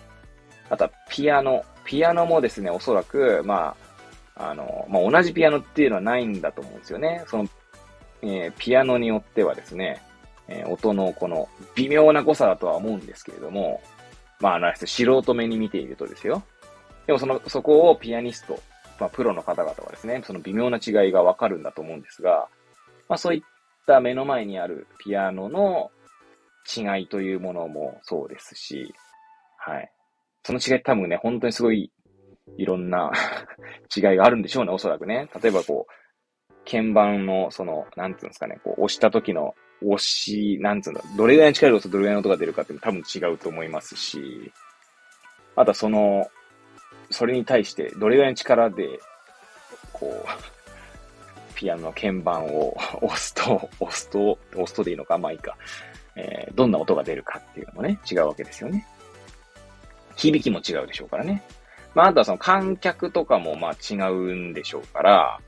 [0.69, 1.63] あとは、ピアノ。
[1.85, 3.75] ピアノもですね、おそらく、ま
[4.35, 7.23] あ、あの、まあ、同じピアノっていうのはないんだと思うんですよね。
[7.27, 7.49] その、
[8.21, 10.01] えー、ピアノによってはですね、
[10.49, 13.81] えー、音のこの微妙な誤差だとは思うんですけれども、
[14.41, 16.43] まあ、あの、素人目に見ているとですよ。
[17.07, 18.59] でもその、そこをピアニスト、
[18.99, 22.49] まあ、プロの方々はですね、その微妙な違いがわかるんだと思うんですが、
[23.07, 23.41] まあ、そういっ
[23.89, 25.89] た目の前にあるピアノの
[26.77, 28.93] 違いというものもそうですし、
[29.57, 29.91] はい。
[30.43, 31.91] その違い多分ね、本当にすごい
[32.57, 33.11] いろんな
[33.95, 35.27] 違いがあるんでしょうね、おそらくね。
[35.41, 44.53] 例えばこう、鍵盤の、その、なんていうんですかね、こう、押した時の押し、なんつうんだ、どれぐらいの力を押すとどれぐらいの音が出るかって多分違うと思いますし、
[45.55, 46.29] あとはその、
[47.09, 48.99] それに対してどれぐらいの力で、
[49.91, 50.58] こう、
[51.59, 55.57] ピアノの鍵盤を押すと、押すと、押すとでいいのか、まあいいか。
[56.15, 58.87] えー、どんな音が出るかっていうのもね、違うわけですよね。
[60.15, 61.43] 響きも違うでしょうからね。
[61.93, 65.39] まあ、あとはその観客とかもまあ違うんでしょうから、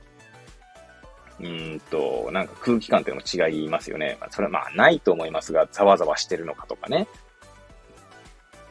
[1.40, 4.18] うんと、なんか空気感っていうのも違いますよね。
[4.30, 7.08] それはまあないと思いますが、ざわざわしてるのかとかね。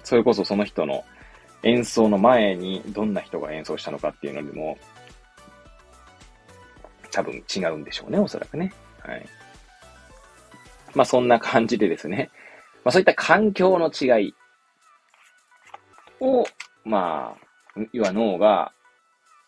[0.04, 1.04] それこそその人の
[1.64, 4.78] 演奏の前にどんな人が演奏したのかっていうのでも、
[7.12, 8.74] 多分違うんでしょうね、おそらくね。
[9.00, 9.26] はい。
[10.94, 12.30] まあそんな感じでですね。
[12.84, 14.34] まあそういった環境の違い
[16.20, 16.46] を、
[16.84, 18.72] まあ、要は脳が、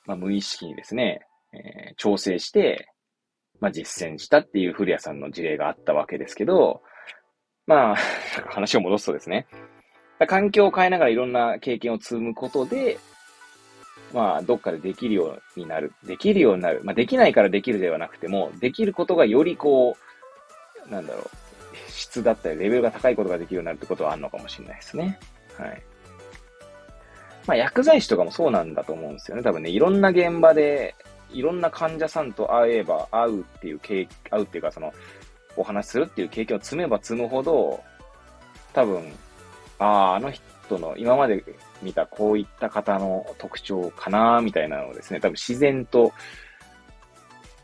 [0.05, 1.21] まあ、無意識にですね、
[1.53, 2.89] えー、調整して、
[3.59, 6.81] まあ実践したっていう古谷さんの事例があったわけですけど、
[7.65, 7.95] まあ、
[8.51, 9.47] 話を戻すとですね、
[10.27, 12.97] 環境を変えながらいろんな経験を積むことで、
[14.13, 15.91] まあ、どっかでできるようになる。
[16.03, 16.81] できるようになる。
[16.83, 19.97] まあ、できないからできるではなくても、できることがよりこ
[20.87, 21.29] う、なんだろう、
[21.89, 25.19] 質だったり、レベルが高いことができるようになるってことはあるのかもしれないですね。
[25.57, 25.81] はい。
[27.47, 29.43] まあ、薬剤師とかもそうなんだと思うんですよね。
[29.43, 30.95] 多分ね、いろんな現場で、
[31.31, 34.93] いろんな患者さんと会えば、会うっていう経、会うっていうか、その、
[35.55, 37.83] お話しするっていう経験を積めば積むほど、
[38.73, 39.11] 多分、
[39.79, 41.43] ああ、あの人の今まで
[41.83, 46.13] 見たこういった方の特徴かな、みたいなのをですね、多分自然と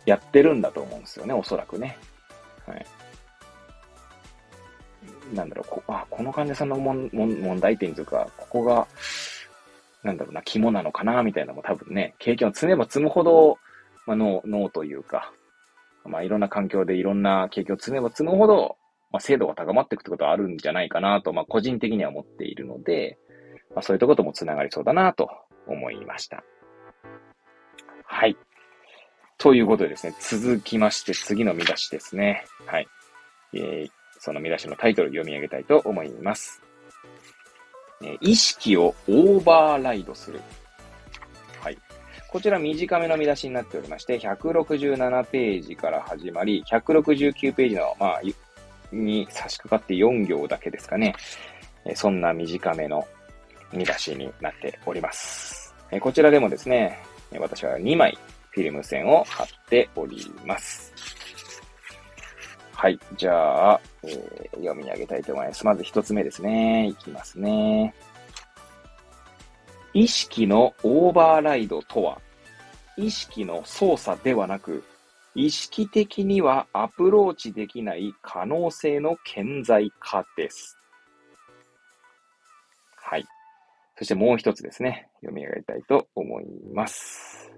[0.05, 1.97] やってるんだと思うんですよね、おそらくね。
[2.67, 2.85] はい。
[5.33, 8.87] なんだろう、こあこの患者さんの問問題点というか、ここが、
[10.03, 13.57] なんだろうな、肝なのかな、みたいなのも多分ね、経験を積めば積むほど、
[14.05, 15.31] まあ、脳、脳というか、
[16.05, 18.77] まあ、いろんな環境でいろんな経験を積めば積むほど、
[19.11, 23.17] まあ、精度が高まっていくってことはあるんじゃないかなと、まあ、個人的には思っているので、
[23.75, 25.29] まあ、そういうとことも繋がりそうだなと
[25.67, 26.43] 思いました。
[28.05, 28.35] はい。
[29.37, 32.45] ということでですね、続きまして次の見出しですね。
[32.65, 32.87] はい。
[33.53, 36.61] えー、その見出しのタイトル読み上げたいと思います。
[38.03, 40.41] え意識をオーバーライドする。
[41.61, 41.77] はい。
[42.29, 48.21] こちら短めの見出しになっておりまして、167ページから始まり、169ページの、まあ、
[48.91, 51.15] に差し掛かって4行だけですかね。
[51.85, 53.07] えそんな短めの
[53.73, 55.73] 見出しになっております。
[55.91, 57.03] えこちらでもですね、
[57.39, 58.17] 私は2枚
[58.51, 60.93] フィルム線を貼っております。
[62.73, 62.97] はい。
[63.17, 65.65] じゃあ、えー、読み上げたいと思います。
[65.65, 66.87] まず一つ目ですね。
[66.87, 67.93] いきますね。
[69.93, 72.21] 意識のオーバーライドとは、
[72.95, 74.83] 意識の操作ではなく、
[75.35, 80.78] 意識的にはアプローチできない可能性の顕在化です。
[83.99, 85.09] そしてもう一つですね。
[85.19, 87.51] 読み上げたいと思います。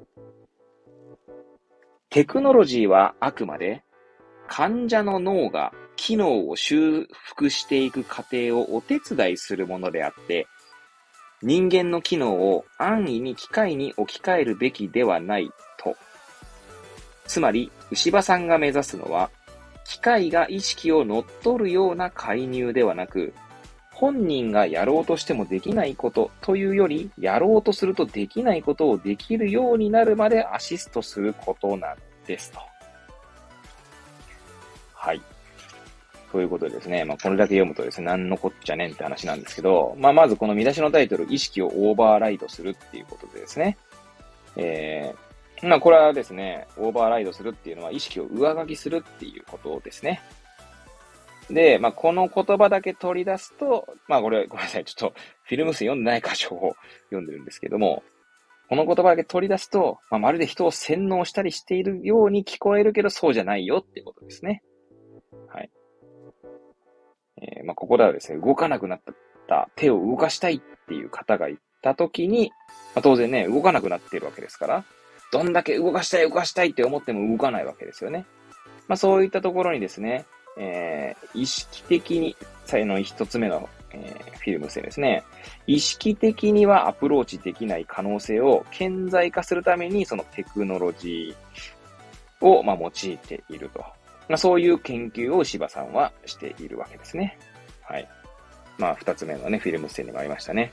[2.10, 3.84] テクノロジーはあくまで
[4.48, 10.48] 患者の脳が機能を修復していく過程をお手伝いするものであって、
[11.44, 15.96] 人間の機能を安易に機械に置き換えるべきではないと。
[17.28, 19.30] つまり、牛場さんが目指すのは、
[19.86, 23.32] 機械が意識を乗っ取るような介入ではなく、
[24.02, 32.60] 本人がやろうとしてもできないことというより、やろうとするとできないことをできるようになるまでアシストすることなんですと。
[34.96, 35.22] はい。
[36.32, 43.78] ということでですね、まあ、これだけ読むとですね、なんのこっちゃねんって話なんですけど、まあ、まずこの見出しのタイトル、意識をオーバーライドするっていうことでですね、
[44.56, 50.22] えー、まあ、これはですね、オーバーライドするっていうのは意識を上書きするっていうことですね。
[51.54, 54.86] で、まあ、この言葉だけ取り出すと、まあ、これ、ごめんなさい。
[54.86, 56.76] ちょっと、フィルム数読んでない箇所を
[57.10, 58.04] 読んでるんですけども、
[58.70, 64.64] この言葉だけ取り出すと、まあ、まるで人を洗脳したりしているように聞こえるけど、そうじゃないよっていうことですね。
[65.54, 65.70] はい。
[67.42, 69.02] えー、まあ、ここではですね、動かなくなっ
[69.48, 72.52] た手を動かしたいっていう方がいたときに、
[72.96, 74.86] まあ、当然ね、動かなくなっているわけですから、
[75.34, 78.26] どんだけ動かしたい、動かしたいって思っても動かないわけですよね。
[78.88, 80.26] まあ、そういったところにですね、
[80.58, 82.36] えー、意識的に、
[82.66, 85.24] 最の一つ目の、えー、フィルム線ですね。
[85.68, 93.80] 意識的にはアプローチできない可能性を顕在化するために、そのテクノロジーを、まあ、用いていると。
[94.30, 97.38] まあ、そういう研究を柴さんはしているわけですね。
[97.82, 98.08] はい。
[98.78, 100.72] まあ、二つ目のね、フィルム線にもありましたね。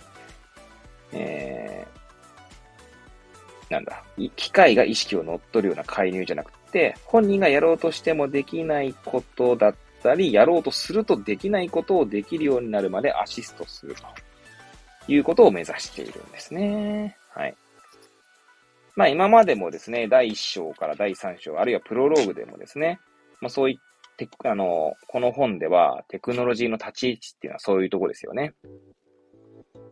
[1.13, 4.05] えー、なんだ。
[4.37, 6.58] 機械が意識を乗っ取るような介入じゃなくて、
[7.05, 14.03] 本人がやろうとしてもできないことだったり、やろうとするとできないことをできるようになるまでアシストすると
[15.13, 17.17] いうことを目指しているんですね。
[17.31, 17.55] はい。
[18.97, 23.01] まあ今までもですね、第1章から第3章、あるいはプロローグでもですね、
[23.41, 28.55] まあそういって、あの、この本ではテクノロジーの立ち位置っていうのはそういうとこですよね。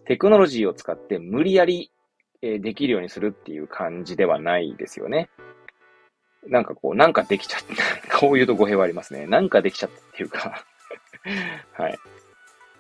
[0.07, 1.91] テクノロジーを使って無理やり、
[2.43, 5.31] できるようにするっていう感じではないですよね。
[6.49, 7.61] なんかこう、なんかできちゃっ
[8.09, 8.19] た。
[8.19, 9.27] こういうと語弊はありますね。
[9.27, 10.65] なんかできちゃったっていうか
[11.73, 11.99] はい。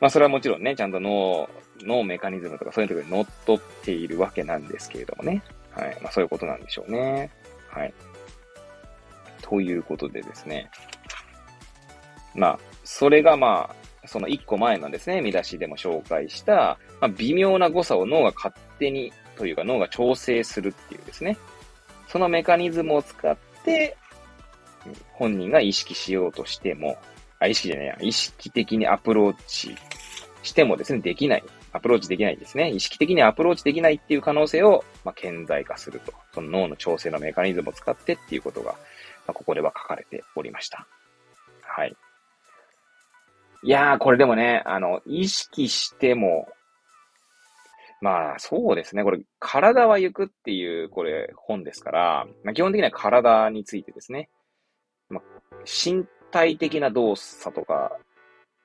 [0.00, 1.48] まあそれはもちろんね、ちゃんと脳、
[1.80, 5.42] 脳メカニズムとかそういうところに乗っ取っているわけなんですけれどもね。
[5.72, 5.98] はい。
[6.00, 7.30] まあそういうことなんでしょうね。
[7.68, 7.94] はい。
[9.42, 10.70] ということでですね。
[12.34, 13.70] まあ、それがま
[14.04, 21.36] あ、その一個前のですね、見出しでも紹介した、まあ、微妙な誤差を脳が勝手にというか脳が調整するっていうですね。
[22.08, 23.36] そのメカニズムを使っ、
[25.12, 26.98] 本人が意識しようとしても、
[27.38, 29.76] あ、意識じゃないや、意識的にアプローチ
[30.42, 31.44] してもですね、できない。
[31.72, 32.70] アプローチできないですね。
[32.70, 36.12] 意識的にアプローチできないっていう可能性を、まあ、顕在化すると。
[36.32, 38.78] その脳の調整のメカニズムを使ってっていうことが、ま
[39.28, 40.86] あ、ここでは書かれておりました。
[41.62, 41.94] はい。
[43.62, 46.48] いやー、これでもね、あの、意識しても、
[48.00, 49.02] まあ、そうですね。
[49.04, 54.28] これ、体は行くっていう、これ、本ですから、まあ、基本的には体についてですね。
[55.08, 57.96] まあ、身体的な動作とか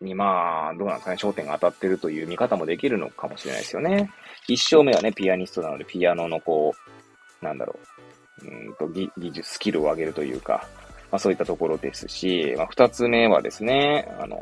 [0.01, 4.09] にまあ、どうなんですかね、焦点が当たってるという見方もできるのかもしれないですよね。
[4.47, 6.73] 一生目はね、ピアニストなので、ピアノのこ
[7.41, 7.79] う、なんだろ
[8.43, 10.67] う、うんと技術、スキルを上げるというか、
[11.11, 14.37] まあそういったところですし、まあ二つ目はですね、あの、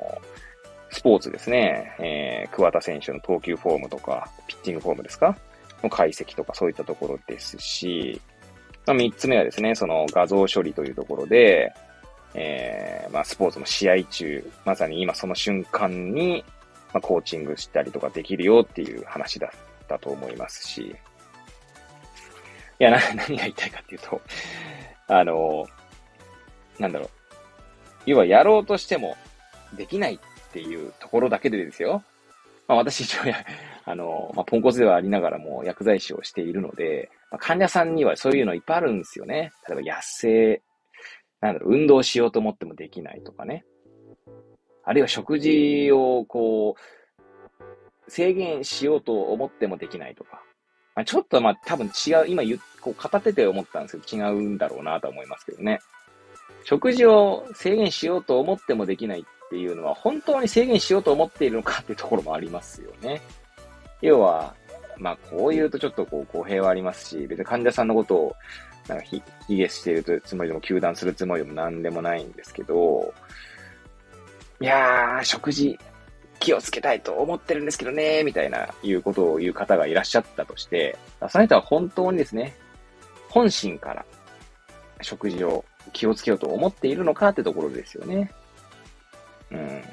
[0.92, 5.38] スポーツですね、えー、桑田選手の投球フォームとか、ピッチングフォームですか？
[5.84, 8.20] の解析とかそういったところですし、
[8.86, 11.74] まあ、3つ目はですね、その画像処理というところで、
[12.34, 16.44] えー、まあ、スポーツの試合中、まさに今その瞬間に、
[16.94, 20.96] まあ、コーチングしたりとかできるよっていう話だったと思いますし、
[22.80, 24.22] いや、な、 何が言いたいかっていうと、
[25.08, 25.66] あの、
[26.78, 27.10] なんだろう。
[28.06, 29.18] 要はやろうとしても
[29.74, 30.20] できないっ
[30.52, 32.04] ていうところだけでですよ。
[32.68, 33.36] まあ私一応や、
[33.86, 39.52] あの、まあ、ポンコツではありながらも薬剤師をしているので、まあ、患者さんにはそういうのいっぱいあるんですよね。
[39.68, 40.62] 例えば痩せ、
[41.42, 43.66] なんだろう、運動しようと思ってもできないとかね。
[44.84, 46.76] あるいは食事をこ
[48.08, 50.42] う、制限しようと思ってもできないとか。
[50.96, 55.80] まあ、ちょっとまあ多分違う、今言こう片手で思ったんですけど違うんだろうなと思いますけどね。
[56.64, 63.22] 食事を制限しようと思ってもできないっっていうのは本当に制限しようと思っているのかっていうところもありますよね。
[64.02, 64.54] 要は、
[64.98, 68.36] まあこう言うとちょっとこう語弊はありますし、別に患者さんのことを
[68.88, 73.14] なんか、卑下しているつもりでも、糾弾するつもりでも何でもないんですけど、
[74.60, 75.80] いやー、食事
[76.40, 80.98] 気をつけたいと思ってるんですけどね、みたいな、いうことを言う方がいらっしゃったとして、
[81.30, 82.56] その人は本当にですね、
[83.30, 84.06] 本心から
[85.02, 88.32] 食事を気をつけようと思っているのかってところですよね。
[89.52, 89.84] うん。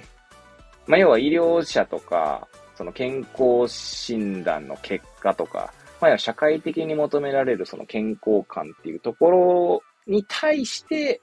[0.86, 11.20] まあ、要は医療者とか、その健康診断の結果とか、まあ、社会的に求められるその健康感っていうところに対して、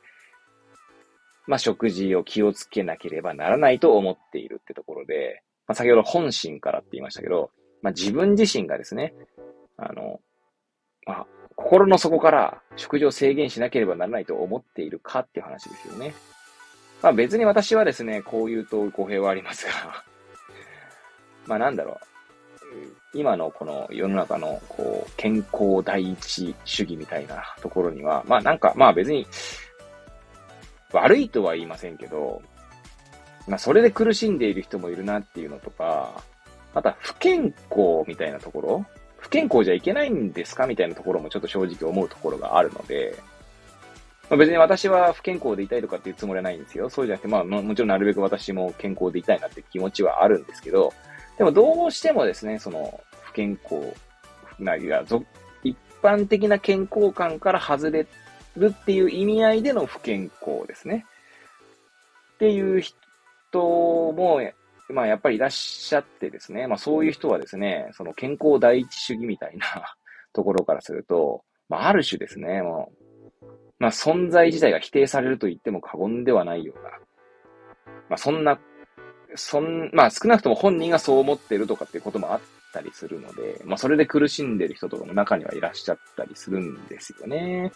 [1.46, 9.14] まあ、食事を気をつけなければならないと思っているってところで、まあ、先ほど本心からって言いましたけど、まあ、自分自身がですね、
[9.78, 10.20] あの、
[11.06, 16.14] まあ、心の底から食事を制限しなければならないと思っているかっていう話ですよね。
[17.04, 20.04] まあ別に私はですね、こう言うと語弊はありますが
[21.46, 22.14] まあなんだろう。
[23.16, 29.28] 今のこの世の中のこう健康第一主義みたいなところには、まあなんか、まあ別に
[30.92, 32.42] 悪いとは言いませんけど、
[33.48, 36.24] まあそれで苦しんでいる人もいるなっていうのとか、
[36.74, 38.86] また不健康みたいなところ、
[39.18, 43.16] 不健康じゃいけないんですかみたいなところもちょっと正直思うところがあるので、
[44.34, 46.90] まあ、別に私は不健康でいたいとかっていうつもりはないんですよ。
[46.90, 50.92] そうじゃなくて、まあもちろんなるべく私も健康でいたいなって気持ちはあるんですけど、
[51.38, 53.94] でもどうしてもですね、その不健康
[54.58, 55.04] なりが、
[55.64, 58.08] 一般的な健康感から外れ
[58.58, 61.06] るっていう意味合いでの不健康ですね。
[62.34, 62.96] っていう人
[63.54, 64.42] も、
[64.90, 69.68] まあやっぱりいらっしゃってですね、まあそういう人はですね、その健康第一主義みたいな
[70.34, 73.03] ところからすると、まあある種ですね、もう、
[73.84, 76.90] まあ存在自体が否定されると言っても過言ではないような、
[78.10, 78.58] まあそんな
[79.36, 87.74] そん、まあ少なくとも本人がそう思ってるとかっていうこともあったりするので、まあそれで苦しんでる人とかも中にはいらっしゃったりするんですよね。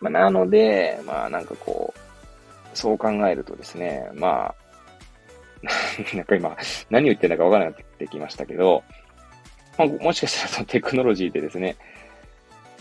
[0.00, 1.98] まあなので、まあなんかこう、
[2.72, 4.54] そう考えるとですね、まあ、
[6.16, 6.56] なんか今、
[6.88, 8.82] 何を言ってるのかわからなくなってきましたけど、
[9.76, 11.76] まあ、もしかしたらそのテクノロジーでですね、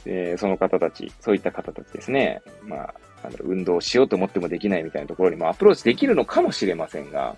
[0.07, 2.93] えー、その方たち、そういった方たちですね、まあ、
[3.23, 7.35] なんだろう、運動しようと思ってもできないみたいなところにもアプローチできるのかもしれませんが、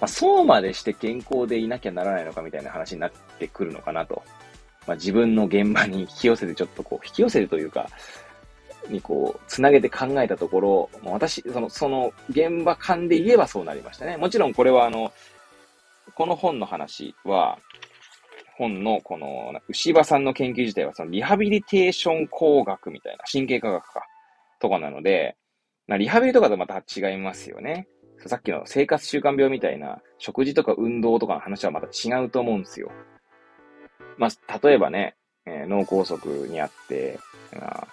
[0.00, 4.22] まあ、そうまでして健康でいなきゃならないのかみたいな話になってくるのかなと。
[4.86, 7.88] まあ、自分の現場に引き寄せてちょっとこう、引き寄せるというか、
[8.88, 14.16] にこう、つなげて考えたところ、もう私、その、その現場感で言えばそうなりましたね。
[14.16, 15.12] もちろんこれはあの、
[16.14, 17.58] この本の話は、
[18.60, 24.02] 本のこの、牛場さんの研究自体はそのリハビリテーション工学みたいな、神経科学か、
[24.60, 25.36] とかなので、
[25.86, 27.88] まあ、リハビリとかとまた違いますよね。
[28.26, 32.92] さっきの生活習慣病みたいな食事とか運動とかの話はまた違うと思うんですよ。
[34.18, 37.18] まあ、例えばね、えー、脳梗塞にあって、
[37.58, 37.86] あ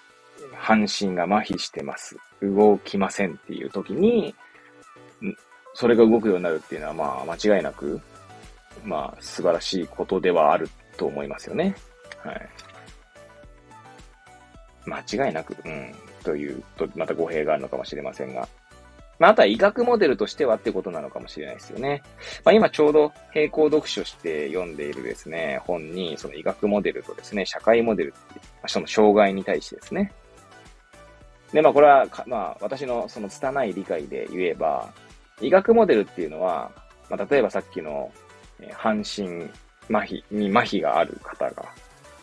[0.54, 2.18] 半身が麻痺してます。
[2.42, 4.36] 動きませんっていう時に、
[5.74, 8.02] それが動くようになるっていうのは、まあ、間違いなく、
[8.84, 11.76] まあ、素晴らしいことではあると思いますよね。
[12.24, 12.50] はい。
[14.86, 18.48] 間違いなく、うん、というと、また語弊があるのかもしれませんが。
[19.20, 22.04] まあ、あとは医学モデルとしてはってことなのかもしれないですよね。
[22.46, 30.12] まあ、今ちょうど並行読書して読んでいるですね、本に、その医学モデルとですね、社会モデルっていう、その障害に対してですね。
[31.52, 34.92] で、まあこれは、まあ私のその拙い理解で言えば、
[35.42, 36.72] 医学モデルっていうのは、
[37.10, 38.12] まあ、例えばさっきの、
[38.74, 39.50] 半身
[39.90, 41.64] 麻痺に麻痺がある方が、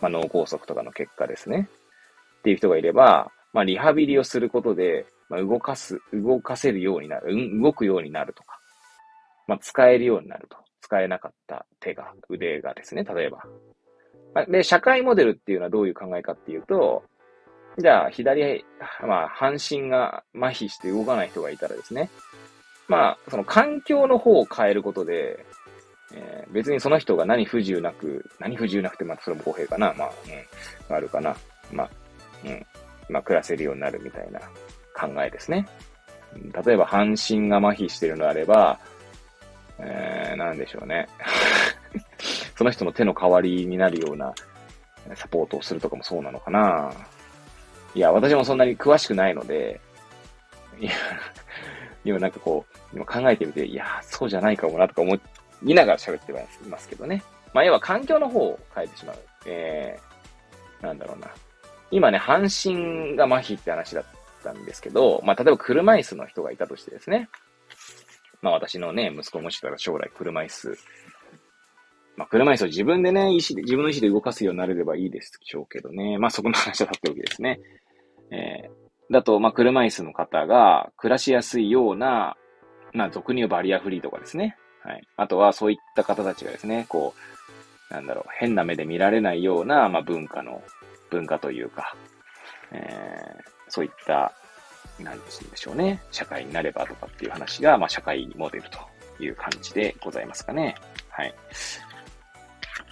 [0.01, 1.69] まあ、脳梗塞とかの結果ですね。
[2.39, 8.59] っていう人がいれば、まあ、リハビリをすることで、まあ、動かす、動かせるようになる、うん、動くようになるとか、
[9.47, 10.65] まあ、使えるようになると。
[10.85, 13.43] 使えなかった手が、腕がですね、例えば。
[14.49, 17.03] で、社会モデルっていうのはどういう考えかっていうと、
[17.79, 18.65] じゃあ、左、
[19.01, 22.11] まあ、半身が麻痺して動かない人がいたらですね、
[22.87, 25.47] まあ、その環境の方を変えることで、
[26.17, 30.13] えー、別にその人が何不自由なく、何不自由なくて、まあ、それも公平かな、まあ、
[30.89, 31.37] うん、あるかな。
[31.73, 31.91] まあ、
[32.45, 32.67] うん、
[33.09, 34.41] まあ、暮らせるようになるみたいな
[34.95, 35.67] 考えですね。
[36.65, 38.79] 例えば、半身が麻痺してるのであれば、
[39.79, 41.09] えー、なんでしょうね。
[42.57, 44.33] その人の手の代わりになるような
[45.17, 46.93] サポートをするとかもそうなのかな。
[47.95, 49.81] いや、私もそんなに詳しくないので、
[50.79, 50.93] いや、
[52.05, 55.21] 今なんかこう、今考えてみて、いや、そうじゃないかもなとか思っ
[55.65, 56.33] いながら喋って
[56.69, 57.23] ますけどね。
[57.53, 59.19] まあ、要は環境の方を変えてしまう。
[59.47, 61.29] えー、なんだろうな。
[61.91, 64.05] 今ね、半身が麻痺って話だっ
[64.43, 67.29] たんですけど、まあ、例えば車椅子の人がいたとしてですね。
[68.43, 70.77] まあ、私のね、息子もしたら将来車椅子、
[72.17, 76.19] まあ、車椅子を自分でね、意思で、自分の意思で動かすようになれればいいでしょうけどね。
[76.19, 77.61] まあ、そこの話は立っておきですね。
[78.31, 82.37] えー、だと、まあ、車椅子の方が暮らしやすいような、
[82.93, 84.57] まあ、俗に言うバリアフリーとかですね。
[84.85, 85.09] はい。
[85.17, 87.15] あとは、そういった方たちがですね、こ
[87.91, 90.63] う、なんだろう、変な目で見られないような、まあ、文化の
[91.11, 91.97] 文化というか、
[92.73, 94.33] えー、そういった、
[95.01, 95.25] なんで
[95.55, 98.79] しょうね、社会になればとかっていう話が、まあ、社会モデルと
[99.23, 100.75] いう感じでございますかね。
[101.09, 101.35] はい。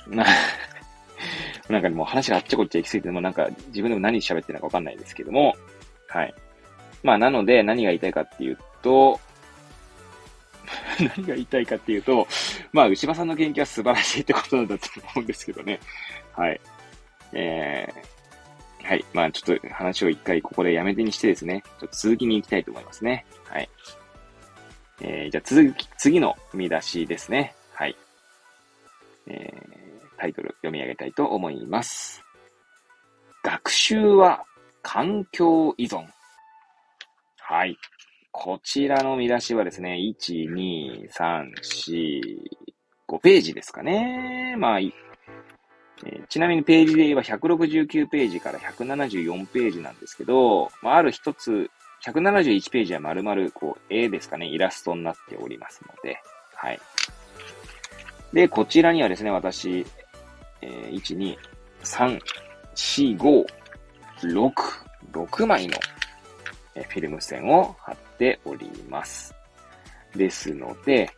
[0.09, 0.25] な、
[1.69, 5.55] なんかもう話があっちゃこっちゃ行き過ぎて、もなんか自分でも何喋ってるのかわかんないですけども、
[6.09, 6.35] はい。
[7.03, 9.21] まあ、なので何が言いたいかっていうと、
[11.17, 12.27] 何が言いたいかっていうと、
[12.73, 15.81] まあ、牛場さんの研究は素晴らしいってことなんだと思うんですけどね。
[16.33, 16.61] はい。
[17.33, 19.05] えー、はい。
[19.13, 23.25] まあちょっと話を一回ここでやめてにしてですね、ちょっと続きに行きたいと思いますね。
[23.45, 23.69] はい。
[25.01, 27.55] えー、じゃあ続き、次の見出しですね。
[27.75, 27.97] はい。
[29.27, 32.23] えー、タイトル読み上げたいと思います。
[33.43, 34.45] 学習は
[34.83, 36.07] 環境依存。
[37.39, 37.77] はい。
[38.33, 42.21] こちらの見出しはですね、1、2、3、4、
[43.07, 44.57] 5ページですかね。
[44.59, 51.71] まあ、えー、ちなみにページで言えば169ページから174ページなんですけど、まあ、ある一つ、
[52.07, 56.19] 171ページは丸々、こう、絵ですかね、イラストになっておりますので、
[56.55, 56.81] はい。
[58.33, 59.87] で、こちらにはですね、私、
[60.63, 61.37] えー、1、2、
[61.85, 62.19] 3、
[62.75, 63.47] 4、5、
[64.23, 64.53] 6、
[65.13, 65.77] 6枚の、
[66.75, 69.35] フィルム線を貼っております。
[70.15, 71.11] ですので、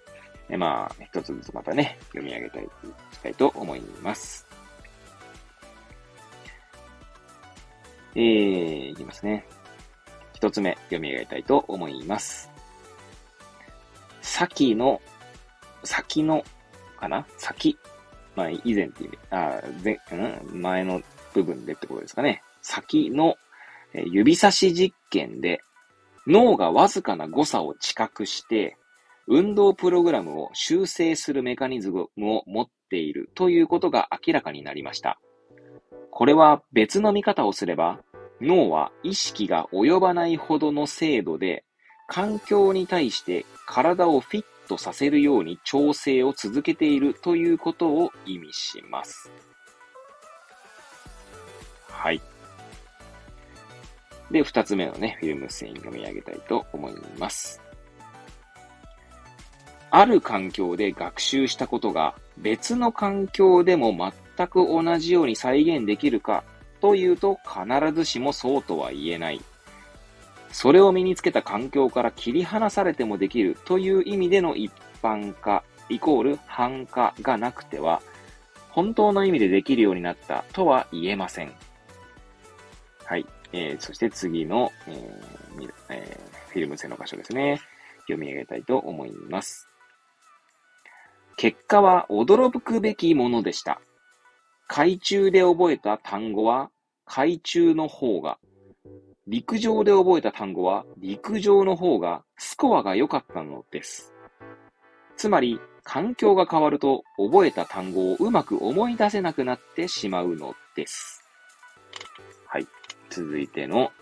[0.48, 2.68] えまあ、一つずつまたね、読み上げたい
[3.12, 4.46] きたいと思います。
[8.14, 9.46] えー、いきますね。
[10.34, 12.50] 一つ目、読み上げたいと思います。
[14.22, 15.00] 先の、
[15.82, 16.44] 先の、
[16.98, 17.26] かな？
[17.38, 17.78] 先。
[18.36, 21.00] まあ、以前っていう、あ、前、うん、前の
[21.32, 22.42] 部分でってことですかね。
[22.62, 23.36] 先の、
[23.94, 25.60] 指差し実験で、
[26.26, 28.76] 脳がわずかな誤差を知覚して、
[29.26, 35.18] 運動プログラムを修正するメカニズムを持っているということが明らかになりました。
[36.10, 38.00] これは別の見方をすれば、
[38.40, 41.64] 脳は意識が及ばないほどの精度で、
[42.06, 49.30] 環境に対して体をフィットさせるように調整を続けているということを意味します。
[51.88, 52.20] はい。
[54.34, 57.62] で、二つ目のね、フィルム繊維読み上げたいと思います。
[59.92, 63.96] ある環境で学習したことが別の環境でも
[64.36, 66.42] 全く同じように再現できるか
[66.80, 69.40] というと必ずしもそうとは言えない。
[70.50, 78.02] それを身につけた環境から切り離されてもできるという意味での一般化イコール繁化がなくては
[78.70, 81.52] 本当の意味でできるようになったとは言えません。
[83.04, 83.24] はい。
[83.56, 87.60] えー、そして次の、えーえー、フィルム線の箇所ですね。
[88.00, 89.68] 読み上げたいと思います。
[91.36, 93.80] 結果は驚くべきものでした。
[94.66, 96.70] 海中で覚えた単語は
[97.06, 98.38] 海中の方が、
[99.28, 104.12] 陸上で覚えた単語は陸上の方がスコアが良かったのです。
[105.16, 111.22] つまり、環境が変わると覚えた単語をうまく思い出せなくなってしまうのです。
[113.14, 113.92] 続いての、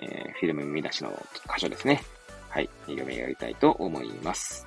[0.00, 1.10] えー、フィルム見出しの
[1.52, 2.00] 箇所ですね。
[2.48, 4.64] はい、読み上げたいと思います。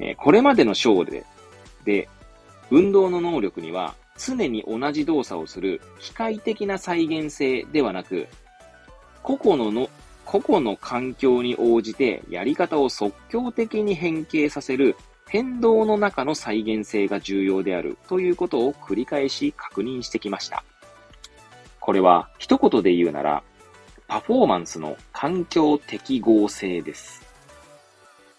[0.00, 1.24] えこれまでの章で、
[1.84, 2.08] で、
[2.72, 8.26] 運動の能力には常に同じ動作をする機械的な再現性ではなく、
[9.22, 9.88] 個々のの、
[10.24, 14.96] 個々の環境に応じてやり方を即興的に変形させる
[15.34, 20.62] 変動の中の再現性が重要であるということを繰り返し確認してきました。
[21.80, 23.42] これは一言で言うなら、
[24.06, 27.26] パフォーマンスの環境適合性です。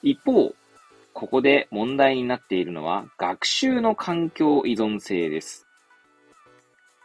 [0.04, 0.56] 一方、
[1.12, 5.68] ここで問題になっているのは学習の環境依存性です。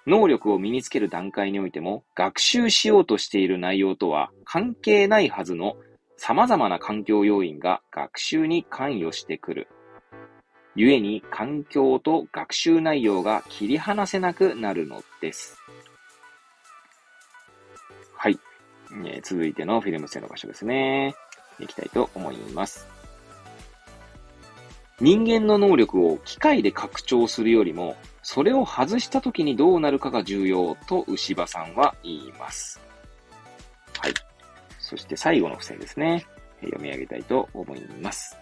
[0.06, 5.74] 能力を身につける段階においても、学習しようとしている内容とは関係ないはずの
[6.16, 9.66] 様々な環境要因が学習に関与してくる。
[10.76, 15.58] 故に環境と学習内容が切り離せなくなるのです。
[18.14, 18.38] はい。
[19.04, 21.14] えー、続いてのフィルム性の場所ですね。
[21.58, 22.88] いきたいと思います。
[25.00, 32.80] 人間の能力を機械で拡張するよりも、それを外した時にどうなるかが重要と牛場さんは言います。
[33.98, 34.14] はい。
[34.78, 36.26] そして最後の付箋ですね。
[36.60, 38.39] 読み上げたいと思います。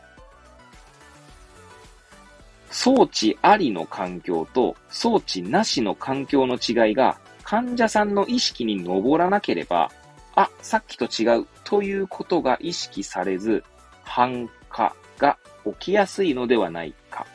[2.71, 9.91] 装置ありの環境と装置なしの環境の違いが患者さんの意識に上らなければ、
[10.35, 13.65] あ、さっきと違うということが意識されず、
[14.03, 17.27] 反化が起きやすいのではないか。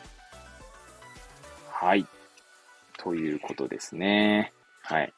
[1.71, 2.05] はい。
[2.97, 4.53] ということですね。
[4.83, 5.13] はい。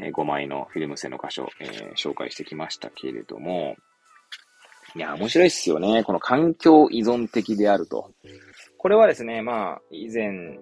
[0.00, 3.76] えー、5枚のフィルム製の箇所、えー、紹介してきましたけれども、
[4.94, 6.04] いや、面白いっすよね。
[6.04, 8.10] この環境依存的であると。
[8.82, 10.58] これはですね、まあ、以前、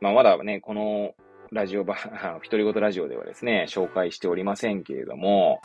[0.00, 1.12] まあ、まだね、この
[1.50, 1.96] ラジオば、
[2.44, 5.60] 独り言ラジオではですね、紹介しておりませんけれども、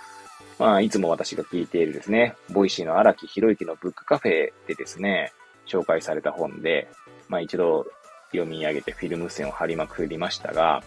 [0.57, 5.32] まあ、いつも私が聞いているですね、 Voicyの荒木博行のブックカフェでですね、
[5.68, 6.88] 紹介された本で、
[7.28, 7.86] まあ一度
[8.32, 10.82] 読み上げてフィルム付箋を貼りまくりましたが、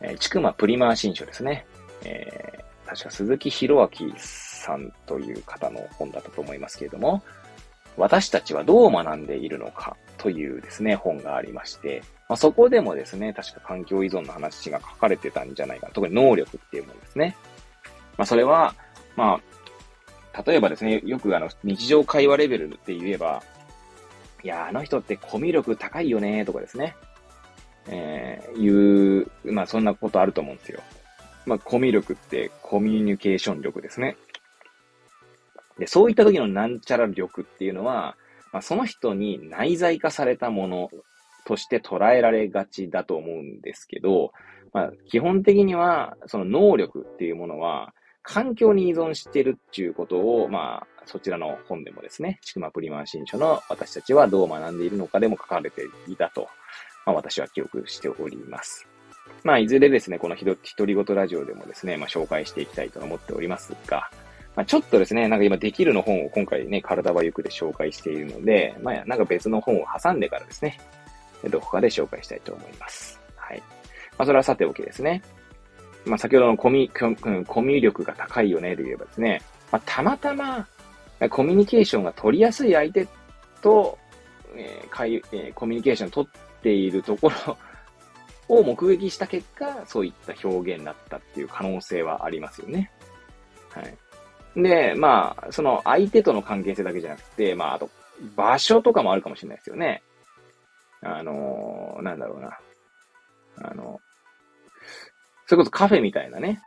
[0.00, 1.66] えー、ちくまプリマー新書ですね。
[2.02, 7.22] えー、確か鈴木宏昭さんという方の本だったと思いますけれども、
[7.96, 15.92] 私たちはどう学んでいるのかというですね、本がありまして、まあ、そこでもですね、確か環境依存の話が書かれてたんじゃないかな。
[15.92, 17.36] 特に能力っていうものですね。
[18.16, 18.74] まあ、それは、
[19.16, 19.40] ま
[20.32, 23.42] あ、例えばですね、よくあの、日常会話レベルって言えば、
[24.42, 26.96] いや、あの人ってコミュ力高いよね、とかですね。
[27.88, 30.80] えー、いう、まあそんなことあると思うんですよ。
[31.46, 34.16] まあコミュ力ってコミュニケーション力ですね。
[35.78, 38.16] で、そういった時のなんちゃら力っていうのは、
[38.52, 40.90] まあ、その人に内在化されたもの
[41.44, 44.32] として捉えられがちだと思うんですけど、
[44.72, 56.48] まあ、基本的には、その能力っていうものは、環境に依存してるっていうことを、まあ、そちらの本でもですね、ちくまプリマン新書の私たちはどう学んでいるのかでも書かれていたと、
[57.06, 58.88] まあ、私は記憶しております。
[59.42, 64.10] まあ、いずれですね、このひど、独り言ラジオでもですね、まあ、紹介していきたいと思っておりますが、
[64.56, 70.78] まあ、ちょっとですね、なんか今できるの本を今回ね、体はゆくで紹介しているので、まあ、なんか別の本を挟んでからですね、
[71.50, 73.20] どこかで紹介したいと思います。
[73.36, 73.58] はい。
[74.16, 75.22] まあ、それはさておきですね。
[76.04, 77.08] まあ、先ほどのコミ、コ
[77.62, 79.42] ミュ力が高いよねで言えばですね、
[79.72, 80.66] まあ、たまたま、
[81.30, 83.06] コミュニケーションが取りやすい相手
[83.62, 83.98] と、
[84.54, 87.56] えーかいえー、コミュニケーションを取っているところ
[88.48, 92.90] を目撃した結果、そういった表現になったっていう可能性はありますよね。
[93.70, 93.94] はい。
[94.56, 97.90] で、まあ、その相手との関係性だけじゃなくて、まあ、あと、
[98.36, 100.02] 場所とかもあるかもしれないですよね。
[101.02, 102.58] あのー、なんだろうな。
[103.62, 104.00] あの、
[105.46, 106.60] それこそカフェみたいなね、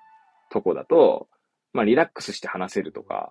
[0.51, 1.27] とこだと、
[1.73, 3.29] まあ、リラックスして話せるとか、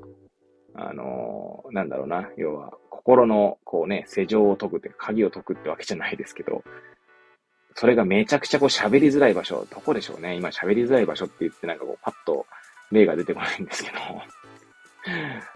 [0.75, 2.29] あのー、なんだろうな。
[2.37, 6.65] 要は、心の、こうね、世情を解くって、鍵を解くってわけじゃないですけど、
[7.75, 10.35] それがめちゃくちゃこう喋りづらい場所、どこでしょうね。
[10.35, 12.47] 今喋りづらい場所って言ってなんかこうパッと
[12.91, 13.97] 例が出てこないんですけど。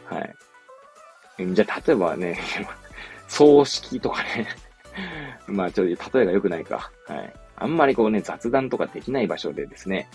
[0.09, 1.55] はい。
[1.55, 2.38] じゃあ、例えばね、
[3.28, 4.48] 葬式とかね
[5.46, 6.90] まあ、ちょっと例えが良くないか。
[7.07, 7.32] はい。
[7.57, 10.09] あんまりこうね、雑談とかできない場所でですね、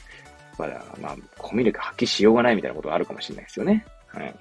[0.57, 3.85] まだ、まあ、コミュ力発揮しようがないみたいなことがあるかもしれないですよね。
[4.07, 4.35] はい。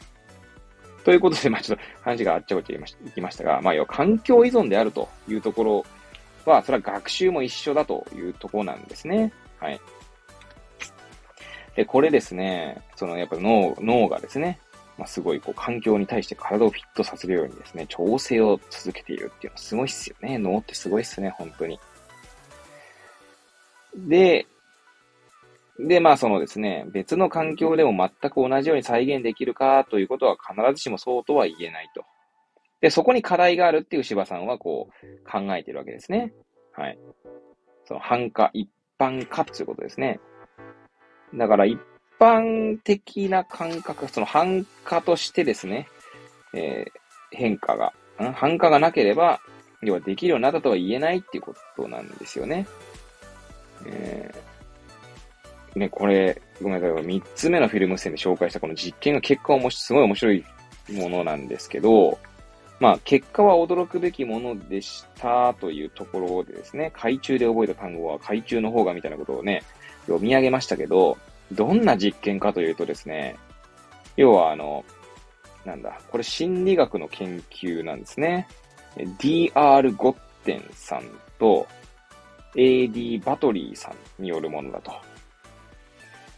[1.05, 5.85] ということで、まあちょっと話があっちゃこっちゃいきましたが、まあ要は環境依存であるというところ
[6.47, 9.31] は、それは学習も一緒だというところなんですね。
[9.59, 9.81] はい。
[11.77, 14.59] で、これですね、そのやっぱ脳、脳がですね、
[14.97, 20.39] まあ、すごいこう環境に対して体をフィットさせるようにですね、調整を続けているっていうのはすごいっすよね。
[20.39, 21.81] 脳ってすごいっすね、本当に。
[23.97, 24.47] で、
[25.79, 32.05] で、まあそのですね、別の環境でも全く同じように再現できるかということは必ずしもそうとは言えないと。
[32.81, 36.33] で、そこに課題があるっていう柴さんはこう考えてるわけですね。
[36.73, 36.99] はい。
[37.87, 40.21] その繁華、一般化ということですね。
[41.35, 41.81] だから一
[42.25, 45.89] 般的な感覚、その繁華としてですね、
[46.55, 47.93] えー、変化が、
[48.35, 49.41] 繁華がなければ、
[49.83, 52.67] 要はできるようになったとは言えないっていうことなんですよね。
[53.87, 54.55] えー
[55.79, 57.05] ね、これ、ごめんなさい。
[57.05, 60.45] 3つ目のフィルム線で紹介したこの実験の結果はもしすごい面白い
[60.93, 62.19] ものなんですけど、
[62.79, 69.63] まあ、結果は驚くべきものでしたというところでですね、海中で覚えた単語は海中の方がみたいなことをね、
[70.07, 71.19] 読み上げましたけど、
[71.53, 73.37] どんな実験かというとですね、
[74.17, 74.85] 要はあの、
[75.65, 78.47] なんだ、これ心理学の研究なんですね。
[78.97, 81.05] DR ゴッテンさん
[81.39, 81.67] と
[82.55, 84.93] AD バトリーさんによるものだと。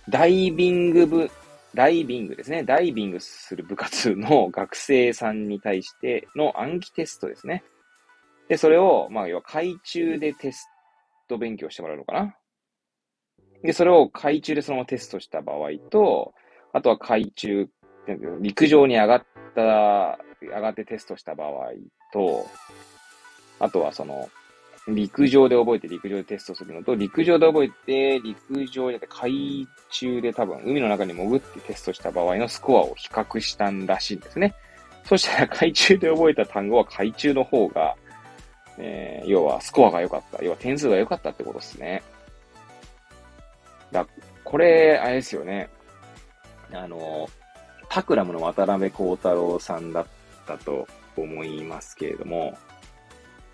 [0.09, 1.31] ダイビング部、
[1.75, 2.63] ダイビングですね。
[2.63, 7.65] ダイビングする部活の学生さんに対しての暗記テストですね。
[8.49, 10.69] で、それを、まあ、要は海中でテス
[11.29, 12.37] ト勉強してもらうのかな。
[13.67, 16.33] で、それを海中でそのままテストした場合と、
[16.73, 17.69] あとは海中、
[18.41, 21.73] 陸上に上がった、上がってテストした場合
[22.13, 22.47] と、
[23.59, 24.29] あとはその、
[24.89, 34.55] 陸上で覚えて陸上でテストするのと、陸上で覚えて、陸上で海中で多分海の中に潜ってテストした場合のスコアを比較したんらしいんですね。
[35.05, 37.97] そしたら海中で覚えた単語は海中の方が、
[38.79, 40.45] えー、要はスコアが良かった。
[40.45, 42.03] 要は点数が良かったってことですね。
[43.93, 44.07] だ、
[44.45, 45.69] これ、あれですよね。
[46.73, 47.29] あの、
[47.89, 50.07] タクラムの渡辺幸太郎さんだっ
[50.47, 52.57] たと思いますけれども、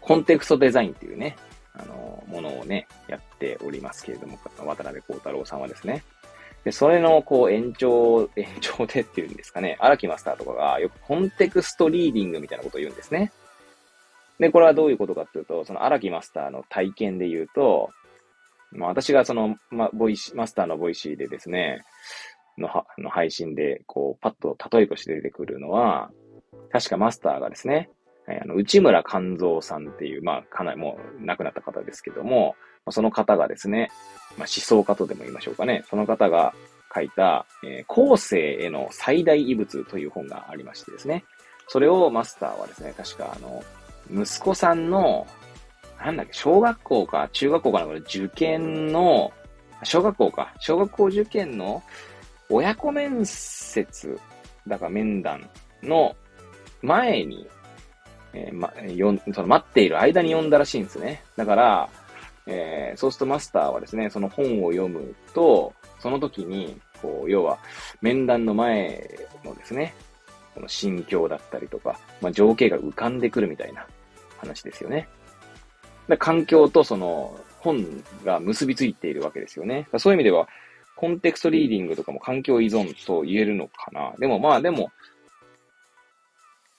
[0.01, 1.37] コンテクストデザインっていうね、
[1.75, 6.03] あの、ものをね、やっておりますけれども、渡辺幸太郎さんはですね。
[6.65, 13.33] で、それの、こう、延長、延長でっていうんですかね、荒木マスターとかがよく context reading みたいなことを言うんですね。
[14.39, 17.91] で、これはどういうことかっていうと、その荒木マスターの体験で言うと、
[18.73, 21.83] まあ、私がその、ま、 Voicyマスターの Voicy でですね、
[22.59, 26.11] のはの配信で、こう、パッと例えとして出てくるのは、
[26.71, 27.91] 確かマスターがですね、
[28.27, 32.55] あの、内村鑑三さんっていう、まあ、かなりもう亡くなった方ですけども、
[32.91, 33.91] その方がですね、
[34.39, 35.85] まあ、思想家とでも言いましょうかね。
[35.89, 36.55] その方が
[36.95, 41.25] 書いた、えー、後世への最大遺物という本がありましてですね。
[41.69, 43.63] それをマスターはですね、確かあの、
[44.11, 45.27] 息子さんの、
[46.05, 49.33] なんだっけ、小学校か中学校かな、これ受験の、
[49.85, 51.83] 小学校か、小学校受験の
[52.49, 54.19] 親子面接、
[54.67, 55.49] だから面談
[55.83, 56.15] の
[56.83, 57.49] 前に
[58.35, 61.23] えー、ま、よ、その待っている間に読んだらしいんですね。
[61.37, 61.89] だから、
[62.47, 67.59] えー、そうするとマスターはですね、その本を読むと、その時に、こう、要は、
[68.01, 69.09] 面談の前
[69.45, 69.95] のですね、
[70.55, 73.87] この心境だったりとか、まあ、情景が浮かんでくるみたいな
[74.39, 75.09] 話ですよね。
[76.13, 77.87] で環境とその本
[78.25, 79.89] が結びついているわけですよね。
[79.97, 80.47] そういう意味では、
[80.95, 84.13] コンテクストリーディングとかも環境依存と言えるのかな？
[84.19, 84.91] でもまあでも、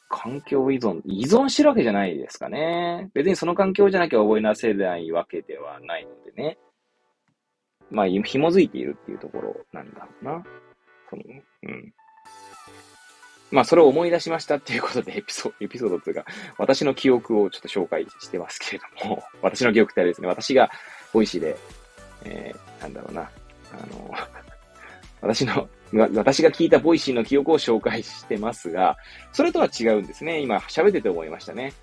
[0.07, 3.09] 環境依存、依存してるわけじゃないですかね。
[3.15, 6.59] 別にその環境じゃなきゃ思い出せないわけではないのでね。
[7.89, 10.43] まあ、紐づいているっていうところなんだろうな。
[11.09, 11.23] その、
[11.63, 11.93] うん。
[13.51, 16.25] まあ、それを思い出しましたっていうことでエピソード、エピソードというか、
[16.57, 20.71] 私の記憶をちょっと紹介してますけれども、 私の記憶ってあれですね、私が
[21.11, 21.55] Voicy で、
[22.25, 23.25] えー、なんだろうな、あ
[23.93, 24.13] の、
[25.21, 28.97] 私の私が聞いた Voicy の記憶を紹介してますが、
[29.31, 30.39] それとは違うんですね。
[30.39, 31.73] 今喋ってて思いましたね。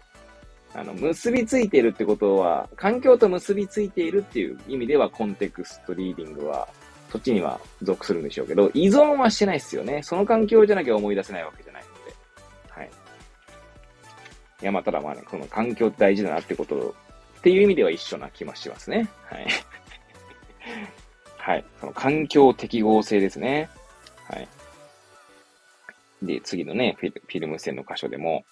[0.74, 6.68] あの、結びついているってことは、環境と結びついているっていう意味では、コンテクストリーディングは、
[7.10, 10.02] そっちには属するんでしょうけど、依存はしてないですよね。
[10.02, 12.14] その環境じゃなきゃ思い出せないわけじゃないので。
[12.70, 12.90] はい。
[14.62, 16.94] いや、まあ、ただまあね、この環境大事だなってこと
[17.38, 19.08] っていう意味では一緒な気もしますね。
[19.24, 19.46] はい。
[21.38, 21.64] はい。
[21.80, 23.68] その環境適合性ですね。
[24.28, 24.48] はい。
[26.22, 28.44] で、次のね、フィルム線の箇所でも、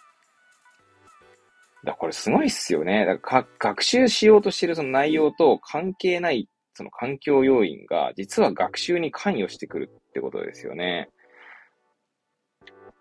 [1.84, 3.04] だこれすごいっすよね。
[3.06, 6.48] だから学習しようとしてるその内容と関係ない
[6.78, 11.10] その環境要因が実は学習に関与してくるってことですよね。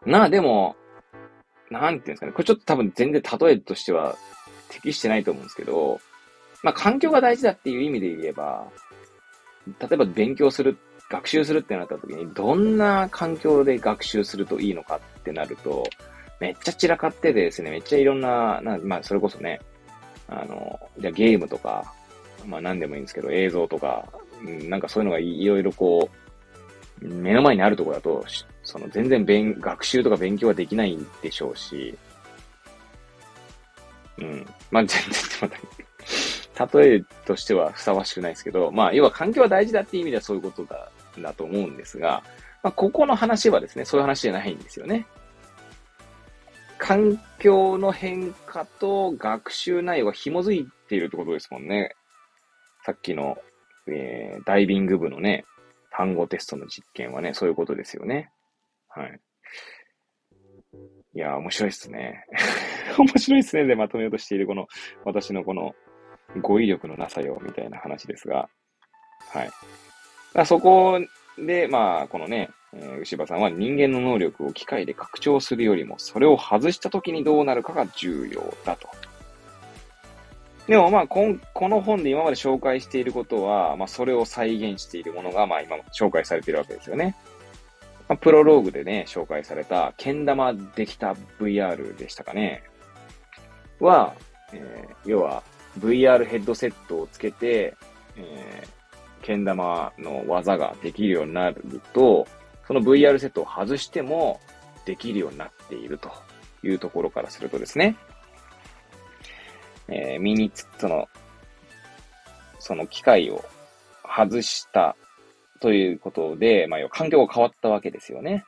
[0.03, 0.75] なあ、でも、
[1.69, 2.31] なんていうんですかね。
[2.31, 4.15] これちょっと多分全然例えとしては
[4.69, 5.99] 適してないと思うんですけど、
[6.63, 8.67] まあ環境が大事だっていう意味で言えば、
[9.79, 10.79] 例えば勉強する
[11.11, 15.83] 学習するってなった時に、どんな環境で学習するといいのかってなると、
[16.39, 19.61] めっちゃ散らかってですね、めっちゃいろんな、なまあ、それこそね、
[20.27, 21.93] あの、じゃゲームとか、
[22.47, 24.05] まあ何でもいいんですけど、映像とか、
[24.41, 26.09] なんかそういうのがいろいろこ
[27.01, 28.25] う、目の前にあるところだと、
[28.63, 31.95] その全然勉、学習とか勉強はできないんでしょうし、
[34.17, 34.47] うん。
[34.71, 35.49] まあ、全然、
[36.57, 40.89] また、例えとしてはふさわしくないですけど、まあ、要は環境は大事だっていう意味ではそういうことだ、
[41.19, 42.23] だと思うんですが、
[42.63, 45.05] まあ、ここの話はですね、そういう話じゃないんですよね。
[46.79, 51.95] 環境の変化と学習内容が紐づいているってことですもんね。
[52.87, 53.37] さっきの、
[53.89, 55.43] えー、ダイビング部のね、
[55.91, 58.31] 単語テストの実験はね、そういうことですよね。
[58.87, 59.19] はい。
[61.13, 62.23] いや、面白いっすね。
[62.97, 63.65] 面白いっすね。
[63.65, 64.69] で、まとめようとしているこの、
[65.03, 65.75] 私のこの
[66.41, 68.47] 語彙力のなさよ、みたいな話ですが。
[69.33, 69.49] はい。
[70.33, 71.01] だそこ
[71.37, 78.87] で、まあ、このね、えー、牛場さんは人間の能力を機械で拡張するよりも、それを外した時にどうなるかが重要だと。
[80.67, 87.15] でもまあこ、この本で今まで紹介していることは、まあ、それを再現しているものが、まあ、今紹介されているわけですよね。
[88.09, 92.63] まあ、プロローグでね、紹介された、けん玉できた VR でしたかね。
[93.79, 94.13] は、
[94.51, 95.41] えー、要は、
[95.79, 97.75] VR ヘッドセットをつけて、
[98.17, 102.27] えー、けん玉の技ができるようになると、
[102.65, 104.41] その VR セットを外しても
[104.85, 106.11] できるようになっていると
[106.63, 107.95] いうところからするとですね、
[109.89, 111.07] えー、身につ、その、
[112.59, 113.43] その機械を
[114.03, 114.95] 外した
[115.59, 118.43] ということで、まあ、環境が変わったわけですよね。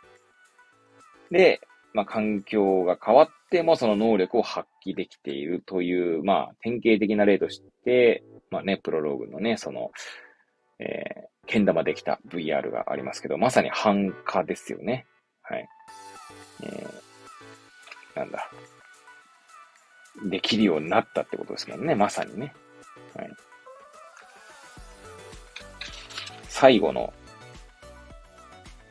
[1.32, 1.62] で、
[1.94, 9.92] まあ、環境が変わってもその能力を発揮できているという、まあ、典型的な例として、まあね、プロローグのね、その、
[10.80, 15.06] えー、けん玉できた VR がありますけど、まさに反化ですよね。
[15.42, 15.68] はい。
[16.64, 18.50] えー、なんだ。
[20.26, 21.96] できるようになったってことですもんね。
[21.96, 22.54] まさにね。
[23.16, 23.30] はい。
[26.48, 27.14] 最後の、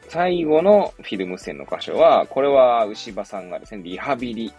[0.09, 4.53] 最後のフィルム線の箇所は、これは牛場さんがですね、リハビリ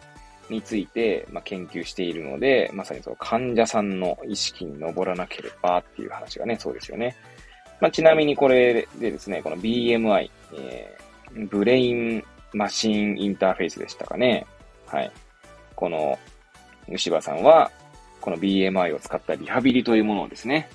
[0.49, 7.15] について、まあ、研究しているので、まさにその患者さんの意識に上らなければっていう話がね、そうですよね。
[7.79, 14.45] まあ、ちなみにこれでですね、この BMI、えー、ブレインマシンインターフェースでしたかね。
[14.87, 15.11] はい。
[15.75, 16.17] この、
[16.89, 17.71] 牛場さんは、
[18.21, 20.69] この BMI を使ったリハビリというものをですね、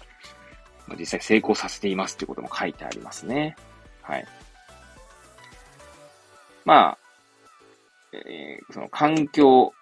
[0.98, 3.56] 実際成功させていますってことも書いてありますね。
[4.02, 4.26] はい。
[6.64, 6.98] まあ、
[8.12, 9.72] えー、その環境、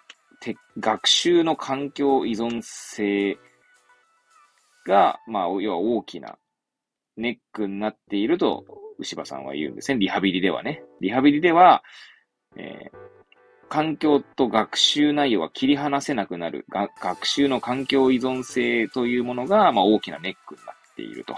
[0.79, 3.39] 学習の環境依存性
[4.87, 6.37] が、まあ、要は大きな
[7.17, 8.65] ネックになっていると、
[8.99, 9.99] 牛場さんは言うんですね。
[9.99, 10.83] リハビリではね。
[11.01, 11.83] リハビリでは、
[12.57, 12.97] えー、
[13.73, 16.67] 環境と学習内容は切り離せなくなる。
[17.01, 21.35] 学習の環境依存性というものが、まあ、大きなネックになっていると。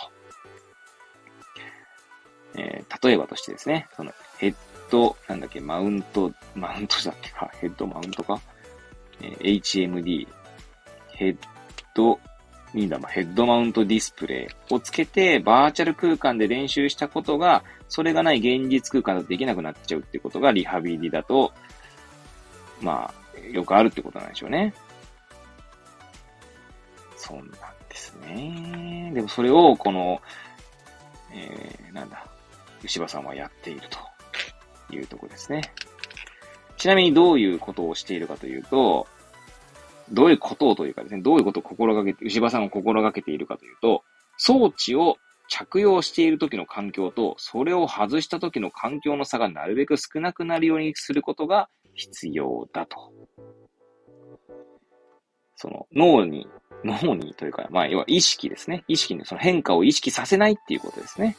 [2.57, 4.55] えー、例えばとしてですね、そのヘッ
[4.91, 8.41] ド、なんだっけ、マウント、マウントだっけか、ヘッドマウントか、
[9.21, 10.27] えー、HMD、
[11.13, 11.37] ヘッ
[11.95, 12.19] ド、
[12.73, 21.53] ヘッドマウントディスプレイをつけて、バーチャル空間で練習したことが、それがない現実空間だとできなくなっちゃうってことがリハビリだと、
[22.81, 24.75] まあ、よくあるってことなんでしょうね。
[27.17, 27.49] そうなん
[27.89, 29.11] ですね。
[29.15, 30.21] でもそれを、この、
[31.33, 32.27] えー、なんだ、
[32.83, 35.63] 牛場さんはやっているというとこですね。
[36.77, 39.07] ちなみにどういうことをしているかというと、
[40.11, 44.03] どういうことをというかですね、どういうことを心がけて、牛場さんを心がけているかというと、
[44.37, 45.17] 装置を
[45.49, 53.13] 着用している時の環境と、それを外した時の環境の差がなるべく少なくなるようにすることが必要だと。
[55.57, 56.47] その脳に、
[56.85, 58.85] 脳にというか、まあ、要は意識ですね。
[58.89, 61.37] 意識のその変化を意識させないっていうことですね。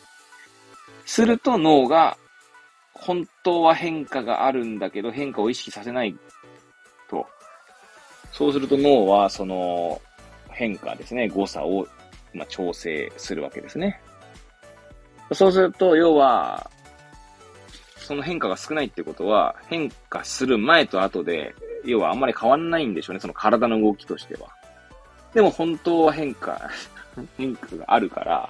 [1.06, 2.18] すると脳が、
[2.94, 6.18] 本当は変化があるんだけど、変化を意識させない
[7.10, 7.28] と。
[8.32, 10.02] そうすると脳はその
[10.50, 11.88] 変化ですね、誤差を、
[12.34, 14.02] まあ、調整するわけですね。
[15.34, 16.70] そうすると、要は、
[18.06, 24.50] その変化が少ないってことは、変化する前と後で、要はあんまり変わんないんでしょうね、その体の動きとしては。
[25.34, 26.70] でも本当は変化、
[27.38, 28.50] 変化があるから、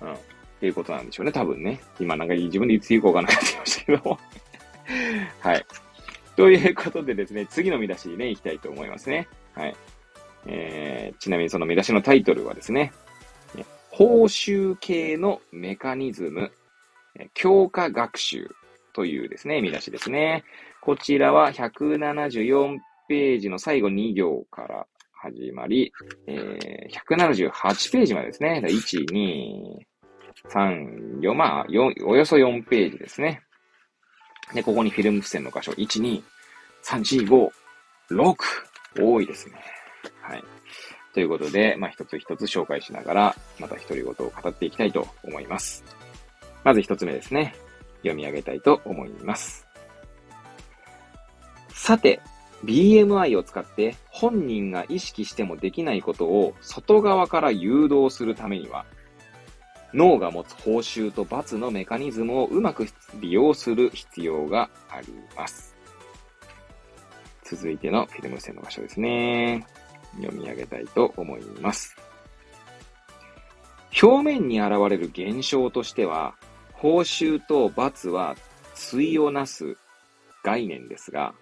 [0.00, 0.16] うん、っ
[0.60, 1.80] ていうことなんでしょうね、多分ね。
[2.00, 4.18] 今なんか自分で言っていこうかなって言いましたけども
[5.40, 5.66] はい。
[6.36, 9.28] ということでですね、次の見出しにね、行きたいと思いますね。
[9.54, 9.76] はい。
[10.46, 12.92] えー、ちなみにその見出しのタイトルはですね、
[13.92, 16.50] 報酬系のメカニズム、
[17.34, 18.48] 強化学習
[18.92, 20.44] というですね、見出しですね。
[20.80, 25.92] こちらは174ページの最後2行から始まり、
[26.26, 28.62] えー、178ページまでですね。
[28.64, 29.92] 1、2、
[30.50, 31.66] 3、4、まあ、
[32.04, 33.42] およそ4ページですね。
[34.54, 36.22] で、ここにフィルム付箋の箇所、1、2、
[36.84, 37.50] 3、4、5、
[38.10, 38.36] 6。
[39.00, 39.54] 多いですね。
[40.20, 40.44] はい。
[41.14, 45.84] ということで、まあ、一つ一つ紹介しながら、また独り言を語っていきたいと思います。
[46.64, 47.54] まず一つ目ですね。
[47.98, 49.66] 読み上げたいと思います。
[51.70, 52.20] さて、
[52.64, 58.84] BMI を使って本人が意識してもできないことを外側から誘導するためには、
[59.92, 62.86] 脳が持つ報酬と罰のメカニズムをうまく
[63.20, 65.74] 利用する必要があります。
[67.44, 69.66] 続いてのフィルム線の場所ですね。
[70.20, 71.96] 読み上げたいと思います。
[74.00, 76.34] 表面に現れる現象としては、
[76.82, 78.34] 報酬と罰は
[78.90, 79.76] 対をなす
[80.42, 81.32] 概念ですが、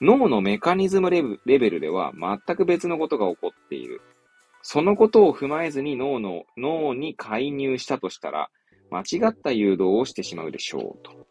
[0.00, 4.00] 脳のメカニズムレベルでは全く別のことが起こっている。
[4.62, 8.48] そのことを踏まえずに脳の、脳に介入したとしたら、
[8.90, 11.26] 間違った誘導をしてしまうでしょうと。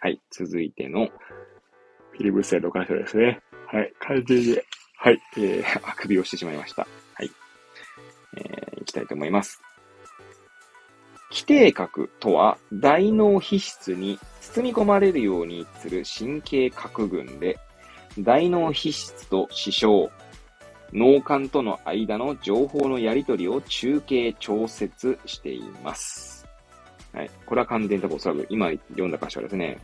[0.00, 0.20] はい。
[0.30, 3.40] 続いての、フィリブステの箇所ですね。
[3.66, 3.90] はい。
[3.98, 4.58] 完全に、
[4.98, 5.18] はい。
[5.38, 6.86] えー、 あくびをしてしまいました。
[7.14, 7.30] はい。
[8.36, 9.62] えー、いきたいと思います。
[11.32, 17.58] 規定核とは、大脳皮質に包み込まれるようにする神経核群で、
[18.18, 20.12] 大脳皮質と視床、
[20.92, 26.46] 脳幹との間の情報のやり取りを中継調節しています。
[27.14, 27.30] はい。
[27.46, 29.78] これは完全に多分おそらく今読んだ箇所ですね、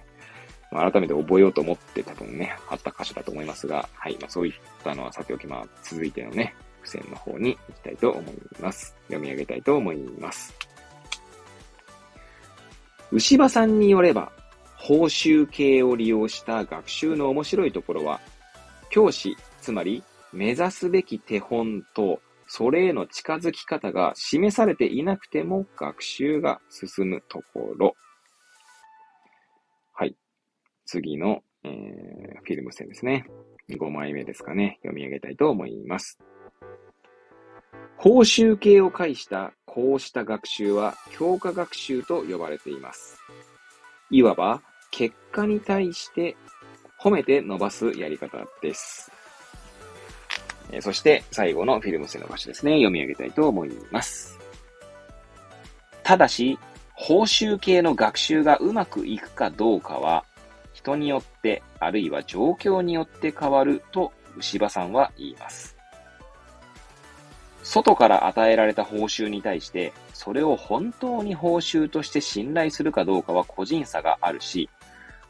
[0.70, 4.18] 改めて覚えようと思って多分ね、あった箇所だと思いますが、はい。
[4.20, 4.53] まあ、そういっ
[4.84, 8.94] たのはさておき、まあ、続いてのね、付箋の方に行きたいと思います。
[9.07, 10.68] 読み上げたいと思います。
[13.11, 14.33] 牛場さんによれば、
[14.77, 18.21] 報酬系を利用した学習の面白いところは、
[18.91, 20.03] 教師、つまり
[20.33, 27.95] 目指すべき手本と、それへの近づき方が示されていなくても学習が進むところ。
[29.93, 30.17] はい。
[30.87, 31.73] 次の、えー、
[32.43, 33.27] フィルム線ですね。
[33.71, 34.79] 5枚目ですかね。
[34.83, 36.19] 読み上げたいと思います。
[37.99, 43.20] 報酬系を介したこうした学習は強化学習と呼ばれています。
[44.11, 44.61] いわば
[44.91, 46.37] 結果に対して
[47.01, 49.12] 褒めて伸ばすやり方です。
[50.72, 52.72] えそして最後のフィルム性の場所ですね。
[52.72, 54.37] 読み上げたいと思います。
[56.03, 56.59] ただし、
[56.95, 60.24] 報酬系の学習がうまくいくかどうかは、
[60.72, 65.78] 人によって、あるいは状況によって変わると牛場さんは言います。
[67.69, 74.71] 外から与えられた報酬に対して、それを本当に報酬として信頼するかどうかは個人差があるし、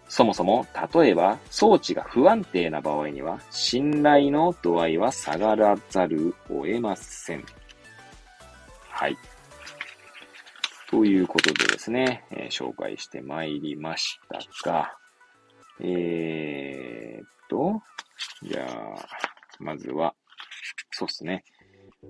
[0.08, 0.64] そもそも、
[0.94, 7.44] 例えば装置が不安定な場合には、信頼の度合いは下がらざるを得ません。
[8.88, 9.16] はい。
[10.88, 14.16] ということでですね、えー、紹介してまいりまし
[14.62, 14.96] たが、
[15.80, 17.82] えー、っと、
[18.48, 19.08] じゃあ、
[19.58, 20.14] まずは、
[20.92, 21.42] そうですね。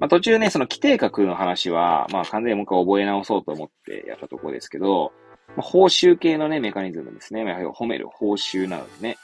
[0.00, 5.12] まあ、途中ね、その規定格の話は、まあ、完全にもう一回覚え直そうと思ってやったところですけど、
[5.48, 7.44] まあ、報酬系のね、メカニズムですね。
[7.44, 9.18] まあ、褒める報酬なのでね。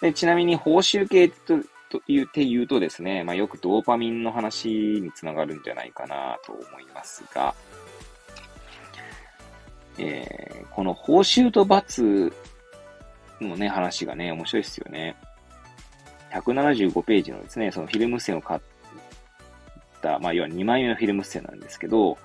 [0.00, 1.58] でちなみに報酬系と
[1.94, 7.54] と言って言うとですね、まあ、よくドーパミンの話につながるんじゃないかなと思いますが、
[9.96, 12.32] えー、この報酬と罰
[13.40, 15.16] のね、話がね、面白いですよね。
[16.32, 18.60] 175ページのですね、そのフィルム線を買っ、
[20.18, 22.18] まあ、要は2枚目のフィルム線なんですけど、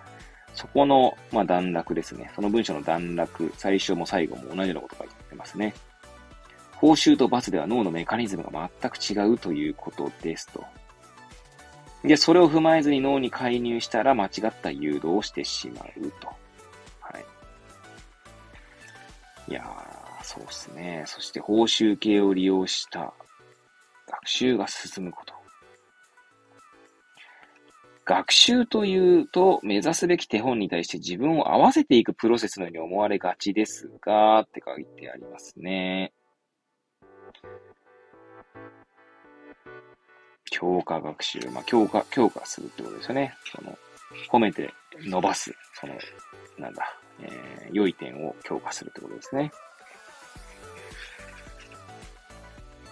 [0.53, 2.31] そこの、まあ、段落ですね。
[2.35, 5.73] その文章の段落、最初も最後も同じようなことが言ってますね。
[6.75, 10.63] 報酬と罰では脳のメカニズムが全く違うということですと。
[12.03, 16.27] で、それを踏まえずに脳に介入したら間違った誘導をしてしまうと。
[17.01, 17.25] はい。
[19.49, 21.03] いやー、そうですね。
[21.05, 23.13] そして報酬系を利用した
[24.07, 25.38] 学習が進むこと。
[28.09, 36.11] 学習というと、目指すべき手本に対して自分を合わせていくプロセスのように思われがちですが、って書いてありますね。
[40.49, 41.39] 強化学習。
[41.53, 43.35] まあ、強化、強化するってことですよね。
[43.55, 43.77] その、
[44.31, 45.53] 褒めて伸ばす。
[45.79, 45.93] その、
[46.57, 49.51] なんだ、えー、良い点を強化するってことですね。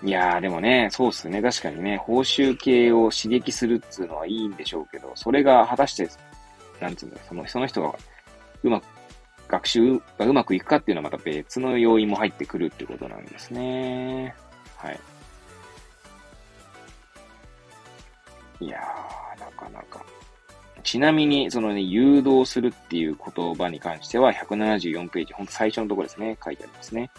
[0.04, 1.42] いやー、でもね、そうっすね。
[1.42, 6.10] 確かにね、報酬系を刺激するっつうのはいいんでしょうけど、それが果たして、
[6.80, 7.96] なんつうんだその、その人が
[8.64, 8.84] うまく、
[9.48, 14.36] 学習がうまくいくかっていうのはまた別の要因も入ってくるってことなんですね。
[14.76, 15.00] はい。
[18.60, 20.04] いやー、なかなか
[20.88, 27.12] ちなみに、そのね、誘導するっていう言葉に関しては、174ページ、ほんと最初のところですね、書いてありますね。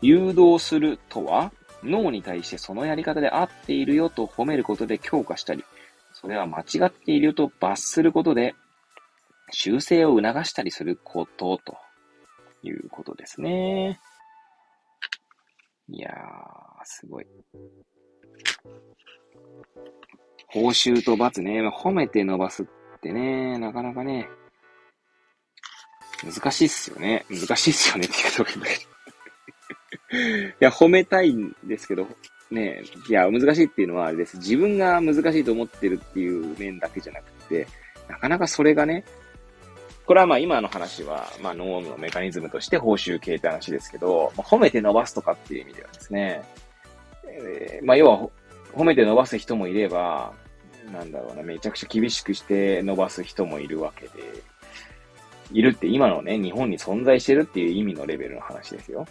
[0.00, 1.50] 誘導するとは、
[1.82, 5.64] 脳に対してそのやり方で合っているよと褒めることで強化したり、
[6.12, 8.54] それは間違っているよと罰することで、
[9.50, 11.76] 修正を促したりすることと
[12.62, 14.00] いうことですね。
[15.88, 16.14] いやー、
[16.84, 17.26] すごい。
[20.48, 22.66] 報酬と罰ね、褒めて伸ばすっ
[23.00, 24.28] てね、なかなかね、
[26.24, 27.24] 難しいっすよね。
[27.30, 28.97] 難しいっすよねって言うとけど。
[30.12, 32.06] いや、褒めたいんですけど、
[32.50, 34.38] ね、いや、難しいっていうのはあれです。
[34.38, 37.66] 自分が難しいと思ってるっていう面だけじゃなくて、
[38.08, 39.04] なかなかそれがね、
[40.06, 46.42] これはまあ今の話は、まあ脳のメカニズムとして報酬系って話ですけど、まあ、褒めて伸ばすとかっていう意味ではですね、
[47.26, 48.28] えー、まあ要は
[48.72, 50.32] 褒めて伸ばす人もいれば、
[50.90, 54.12] なんだろうな、めちゃくちゃ厳しくして伸ばす人もいるわけで、
[55.52, 59.06] いるって今のね、日本に存在してるっていう意味のレベルの話ですよ。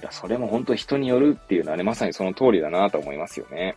[0.00, 3.76] だそれも本当人によるっていうのはね、まさにその通りだなと思いますよね。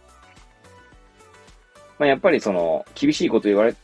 [1.98, 3.76] まあ、やっぱりその、厳しいこと言われ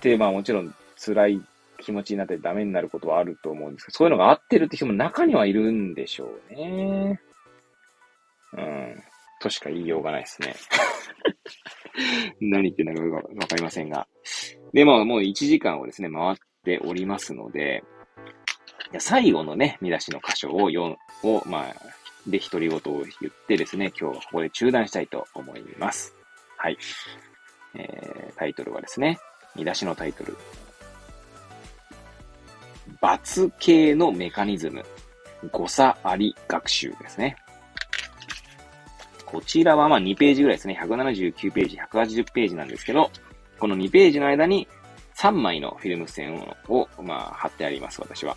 [0.00, 1.42] て、まあもちろん辛い
[1.78, 7.20] 気持ちになってダメになることはあると思うんですけど、そういうのが合ってるって人も中にはいるんでしょうね。
[8.52, 9.02] うん。
[9.40, 10.54] としか言いようがないですね。
[12.40, 14.06] 何言ってんだかわかりませんが。
[14.72, 17.82] で、まあもう1時間をですね、回っておりますので、
[18.98, 21.74] 最後のね、見出しの箇所を読を、まあ、
[22.26, 22.80] で、独り言を
[23.20, 26.14] 言ってですね、今日はここで中断したいと思います。
[26.56, 26.76] はい。
[27.74, 29.18] えー、タイトルはですね、
[29.54, 30.36] 見出しのタイトル。
[33.00, 34.84] 罰系のメカニズム。
[35.52, 37.36] 誤差あり学習ですね。
[39.24, 40.78] こちらはまあ2ページぐらいですね。
[40.82, 43.10] 179ページ、180ページなんですけど、
[43.58, 44.66] この2ページの間に
[45.16, 46.34] 3枚のフィルム線
[46.68, 48.36] を、まあ、貼ってあります、私は。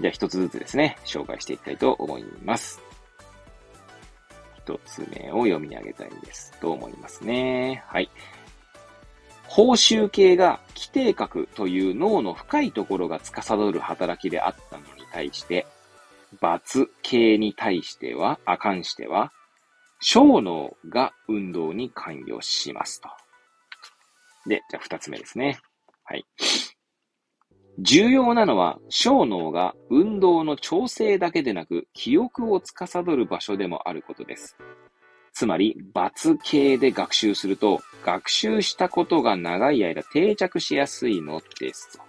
[0.00, 2.82] じゃあ一つずつですね、紹介していきたいと思います。
[4.58, 7.84] 一つ目を読み上げたいんですと思いますね。
[7.86, 8.10] はい。
[9.48, 15.66] 報酬系が規定核という脳の深いところが司る働きであったのに対して、
[16.40, 19.32] 罰系に対しては、あ、関しては、
[20.00, 23.08] 小脳が運動に関与しますと。
[24.46, 25.58] で、じゃあ二つ目ですね。
[26.04, 26.26] はい。
[27.78, 34.56] 重要なのは、小脳が運動の調整だけでなく、記憶を司る場所でもあることです。
[35.32, 42.00] つまり、罰系で学習すると、学習したことが長い間定着しやすいのです。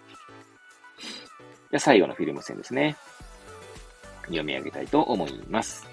[1.70, 2.96] じゃ最後のフィルム線ですね。
[4.28, 5.86] 読み上げたいと思います。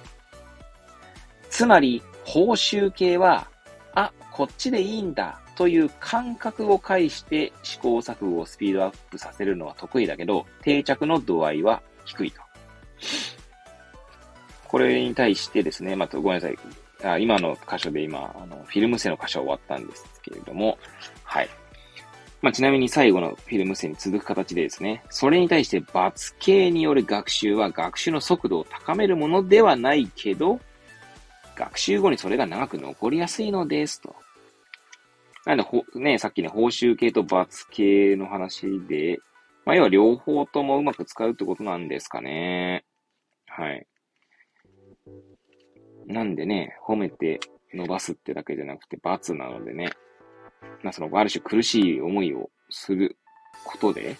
[1.51, 3.49] つまり、報酬系は、
[3.95, 12.41] あ、こっちでいいんだという感覚を介して試行錯誤をスピードアップさせるのは得意だけど、定着の度合いは低いと。
[14.69, 16.59] これに対してですね、またごめんなさい。
[17.05, 20.79] あ今の箇所で今、あの、フィルム線の箇所終わったんですけれども、
[21.23, 21.49] はい。
[22.43, 30.61] まあ、ちなみに最後のフィルム線に続く形でですね、それに対して罰系による学習は学習の速度を高めるものではないけど、
[31.57, 34.24] 学習後にそれが長く残りやすいのですと。
[35.47, 39.18] なんで、ほ、ね、さっきね、報酬系と罰系の話で、
[39.66, 42.84] まあ、要は両方ともうまく使うってことなんですかね。
[43.46, 43.87] はい。
[46.07, 47.41] なんでね、褒めて
[47.72, 49.91] 伸ばすってだけじゃなくて罰なのでね、
[50.83, 53.16] まあ、その、ある種苦しい思いをする
[53.64, 54.16] ことで、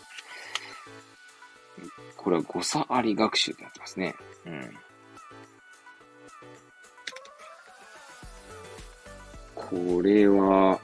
[2.17, 4.15] これは誤差あり学習ってなってますね。
[4.47, 4.77] うん。
[9.55, 10.81] これは、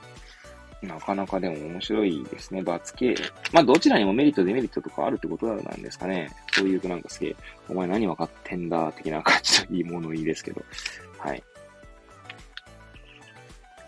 [0.83, 2.63] なかなかでも面白いですね。
[2.63, 3.15] 罰系。
[3.53, 6.31] まあ、どちらにもメリット、デメリットとかあるってことなんですかね。
[6.53, 7.37] そういうとなんかすげえ、
[7.69, 10.63] お前何分かってんだ、的な感じのいいものいいですけど。
[11.19, 11.43] はい。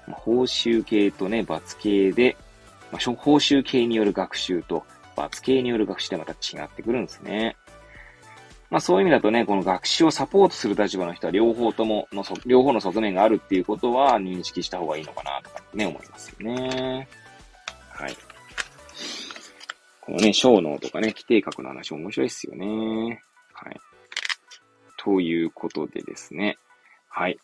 [0.07, 2.37] まあ、報酬系とね、罰系で、
[2.91, 4.85] まあ、報酬系による学習と
[5.17, 7.57] 罰系による学習でまた違ってくるんですね。
[8.73, 17.07] まあそういう意味だとね、この学習をサポートする立場の人は両方ともの、両方の側面があるっていうことは認識した方がいいのかなとかね、思いますよね。
[17.91, 18.17] はい。
[20.01, 23.23] このね、小脳とかね、規定格の話面白いですよね。
[23.53, 23.79] はい。
[24.97, 26.57] ということでですね。
[27.11, 27.39] はい。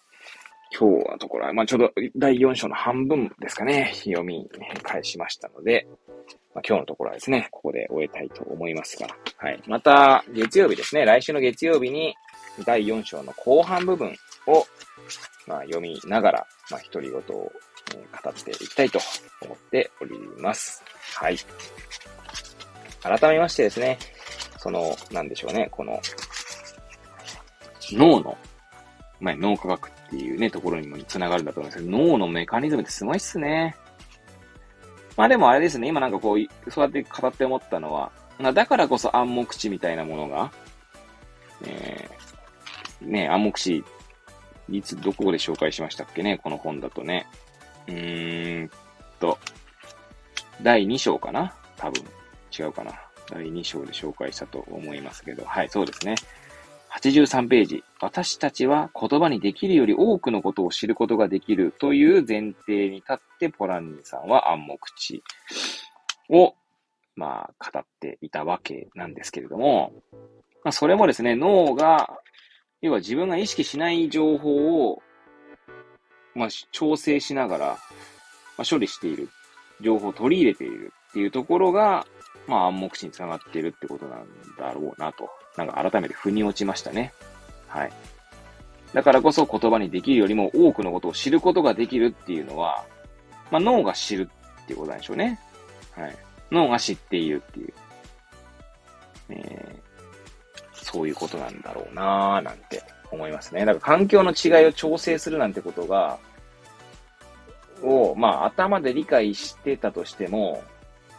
[0.76, 4.48] 今日のところは、まあちょうど第4章の半分ですかね、読み
[4.82, 5.86] 返しましたので、
[6.54, 9.62] まあ、今日のところはですね、ここで終えたいと思いますが、はい。
[9.66, 12.14] また、月曜日ですね、来週の月曜日に、
[12.64, 14.12] 第4章の後半部分
[14.46, 14.66] を、
[15.46, 17.50] まあ、読みながら、まあ、独り言を語
[18.30, 18.98] っていきたいと
[19.42, 20.82] 思っております。
[21.14, 21.36] はい。
[23.02, 23.98] 改めましてですね、
[24.58, 26.00] その、なんでしょうね、この、
[27.92, 28.36] 脳の、
[29.20, 33.76] まあ、脳科学っっていうね、ところにも繋がるんだと思うんですけど、脳のメカニズムってすごいっすね。
[35.16, 38.10] まあでもあれですね、今なんかこう、そうやって語って思ったのは、
[38.54, 40.50] だからこそ暗黙知みたいなものが、
[41.64, 43.84] えー、ね、暗黙知、
[44.70, 47.26] いつ、どこで紹介しましたっけね、この本だとね。
[47.88, 48.70] うーん
[49.18, 49.38] と、
[50.62, 51.54] 第2章かな？
[51.76, 52.02] 多分。
[52.56, 52.92] 違うかな？
[53.30, 56.14] 第2章で紹介したと思いますけど、はい、そうですね。
[56.90, 57.84] 83ページ。
[58.00, 65.22] 私たちは言葉にできるより多くのことを知ることができるという前提に立ってポランニさんは暗黙知
[66.30, 66.54] を、
[67.14, 69.92] まあ、語っていたわけなんですけれども、
[70.64, 72.18] まあ、それもですね、脳が、
[72.80, 75.02] 要は自分が意識しない情報を、
[76.34, 77.66] まあ、調整しながら、
[78.56, 79.28] まあ、処理している。
[79.80, 82.06] 情報を取り入れているっていうところが、
[82.46, 84.26] まあ暗黙知につながっているってことなん
[84.58, 85.28] だろうなと、
[85.58, 87.12] なんか改めて腑に落ちましたね。
[87.66, 87.90] はい。
[88.94, 92.84] だからこそ言葉にできるよりも多くのことを知ることができるっていうのは、
[93.50, 94.30] まあ脳が知る
[94.62, 95.40] っていうことなんでしょうね。
[95.96, 96.16] はい。
[96.52, 97.72] 脳が知っているっていう。
[99.30, 103.64] えー、そういうことなんだろうなぁなんて思いますね。
[103.64, 106.20] だから環境の違いを調整するなんてことが、
[107.82, 110.62] を、まあ頭で理解してたとしても、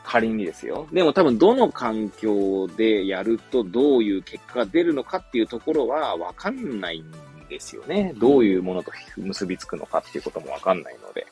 [0.09, 0.87] 仮にですよ。
[0.91, 7.11] でも多分どの環境でやるとどういう結果が出るのかっていうところはわかんないん
[7.47, 8.13] ですよね。
[8.17, 11.27] どういうものと結びつくのかっていうこともわかんないので。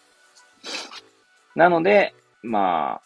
[1.56, 2.14] なので、
[2.44, 3.02] ま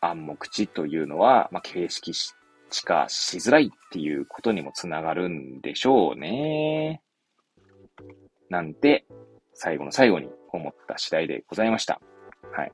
[0.00, 2.32] あ、暗黙知というのは、まあ、形式し
[2.84, 7.02] かしづらいっていうことにもつながるんでしょうね。
[8.48, 9.06] なんて、
[9.54, 12.00] 最後の最後に思った次第でございました。
[12.52, 12.72] はい。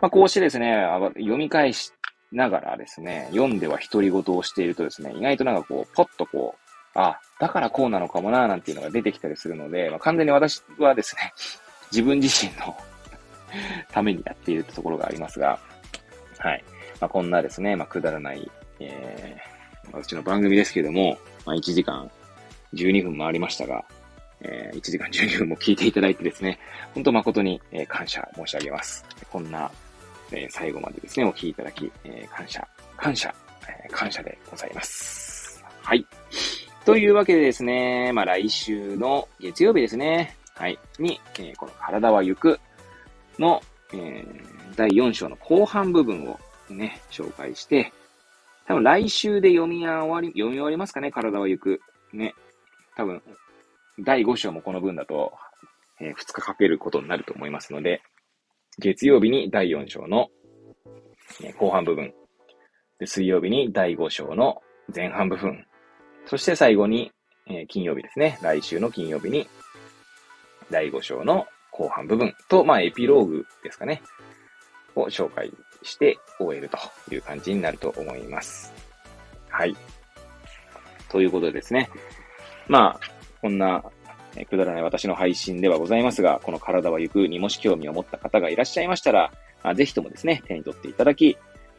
[0.00, 1.92] まあ、こうしてですね、読み返し
[2.32, 11.32] ながらですね、読んでは独り言をしているとですね、意外となんかこう、ポッとこう、あ、だからこうなのかもな、なんていうのが出てきたりするので、まあ、完全に私はですね、
[11.90, 12.76] 自分自身の
[13.90, 15.58] ためにやっているってところがありますが、
[16.38, 16.64] はい。
[17.00, 22.10] まあ、こんなですね、まあ、くだらない、えー、うちの番組ですけども、まあ、1時間
[22.74, 23.84] 12分回りましたが、
[24.42, 26.58] えー、1時間12分も聞いていただいてですね、
[26.94, 29.04] 本当誠に、えー、感謝申し上げます。
[29.30, 29.70] こんな、
[30.32, 33.34] えー、最後までですね、お聞きいただき、え、感謝、感謝、
[33.68, 35.62] え、感謝でございます。
[35.82, 36.06] はい。
[36.84, 42.60] というわけでですね、まあ来週の月曜日ですね、はい、に、え、この体は行く
[43.38, 43.62] の、
[43.92, 44.24] え、
[44.76, 46.38] 第4章の後半部分を
[46.70, 47.92] ね、紹介して、
[48.66, 51.80] 多分来週で読み終わり、読み終わりますかね、体は行く。
[52.12, 52.34] ね。
[52.96, 53.22] 多分、
[54.04, 55.32] 第5章もこの分だと、
[56.00, 58.02] えー、2日かけることになると思いますので、
[58.78, 60.28] 月曜日に第4章の、
[61.42, 62.12] え、後半部分
[62.98, 64.62] で、水曜日に第5章の
[64.94, 65.66] 前半部分、
[66.26, 67.12] そして最後に、
[67.46, 68.38] えー、金曜日ですね。
[68.42, 69.48] 来週の金曜日に
[70.70, 74.02] 第5章の後半部分と、まあ、エピローグですかね。
[74.96, 75.52] を紹介
[75.82, 76.78] して終えると
[77.14, 78.72] いう感じになると思います。
[79.48, 79.76] はい。
[81.08, 81.88] ということでですね。
[82.68, 83.84] まあ、こんな、
[84.48, 89.32] くだらない私の配信ではございますが、この体は行くにもし興味を持った方がいらっしゃいましたら、
[89.74, 91.36] ぜひともですね、手に取っていただき、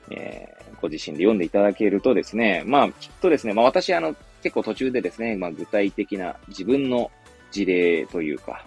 [0.09, 7.11] えー、ご自身で読んでいただけるとですね、まあ、きっとですね、まあ私、あの、結構途中でですね、まあ具体的な自分の
[7.51, 8.65] 事例というか、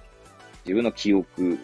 [0.64, 1.58] 自分の記憶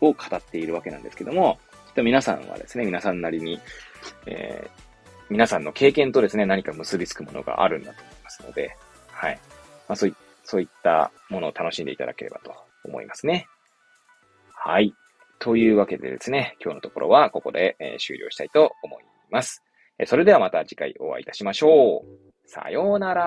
[0.00, 3.60] を語っているわけなんですけども、きっと皆さんはですね、皆さんなりに、
[4.26, 4.70] えー、
[5.30, 8.76] 皆さんの経験とですね、何か結びつくものがあるんだと思いますので、
[9.10, 9.40] はい。
[9.88, 10.14] まあそういっ
[10.52, 12.52] そういったものを楽しんでいただければと
[12.84, 13.46] 思いますね。
[14.52, 14.92] はい。
[15.38, 19.62] というわけでですね、今日のところはここで、えー、終了したいと思います。
[19.98, 22.06] えそれではまた次回お会いいたしましょう。
[22.44, 23.22] さようなら。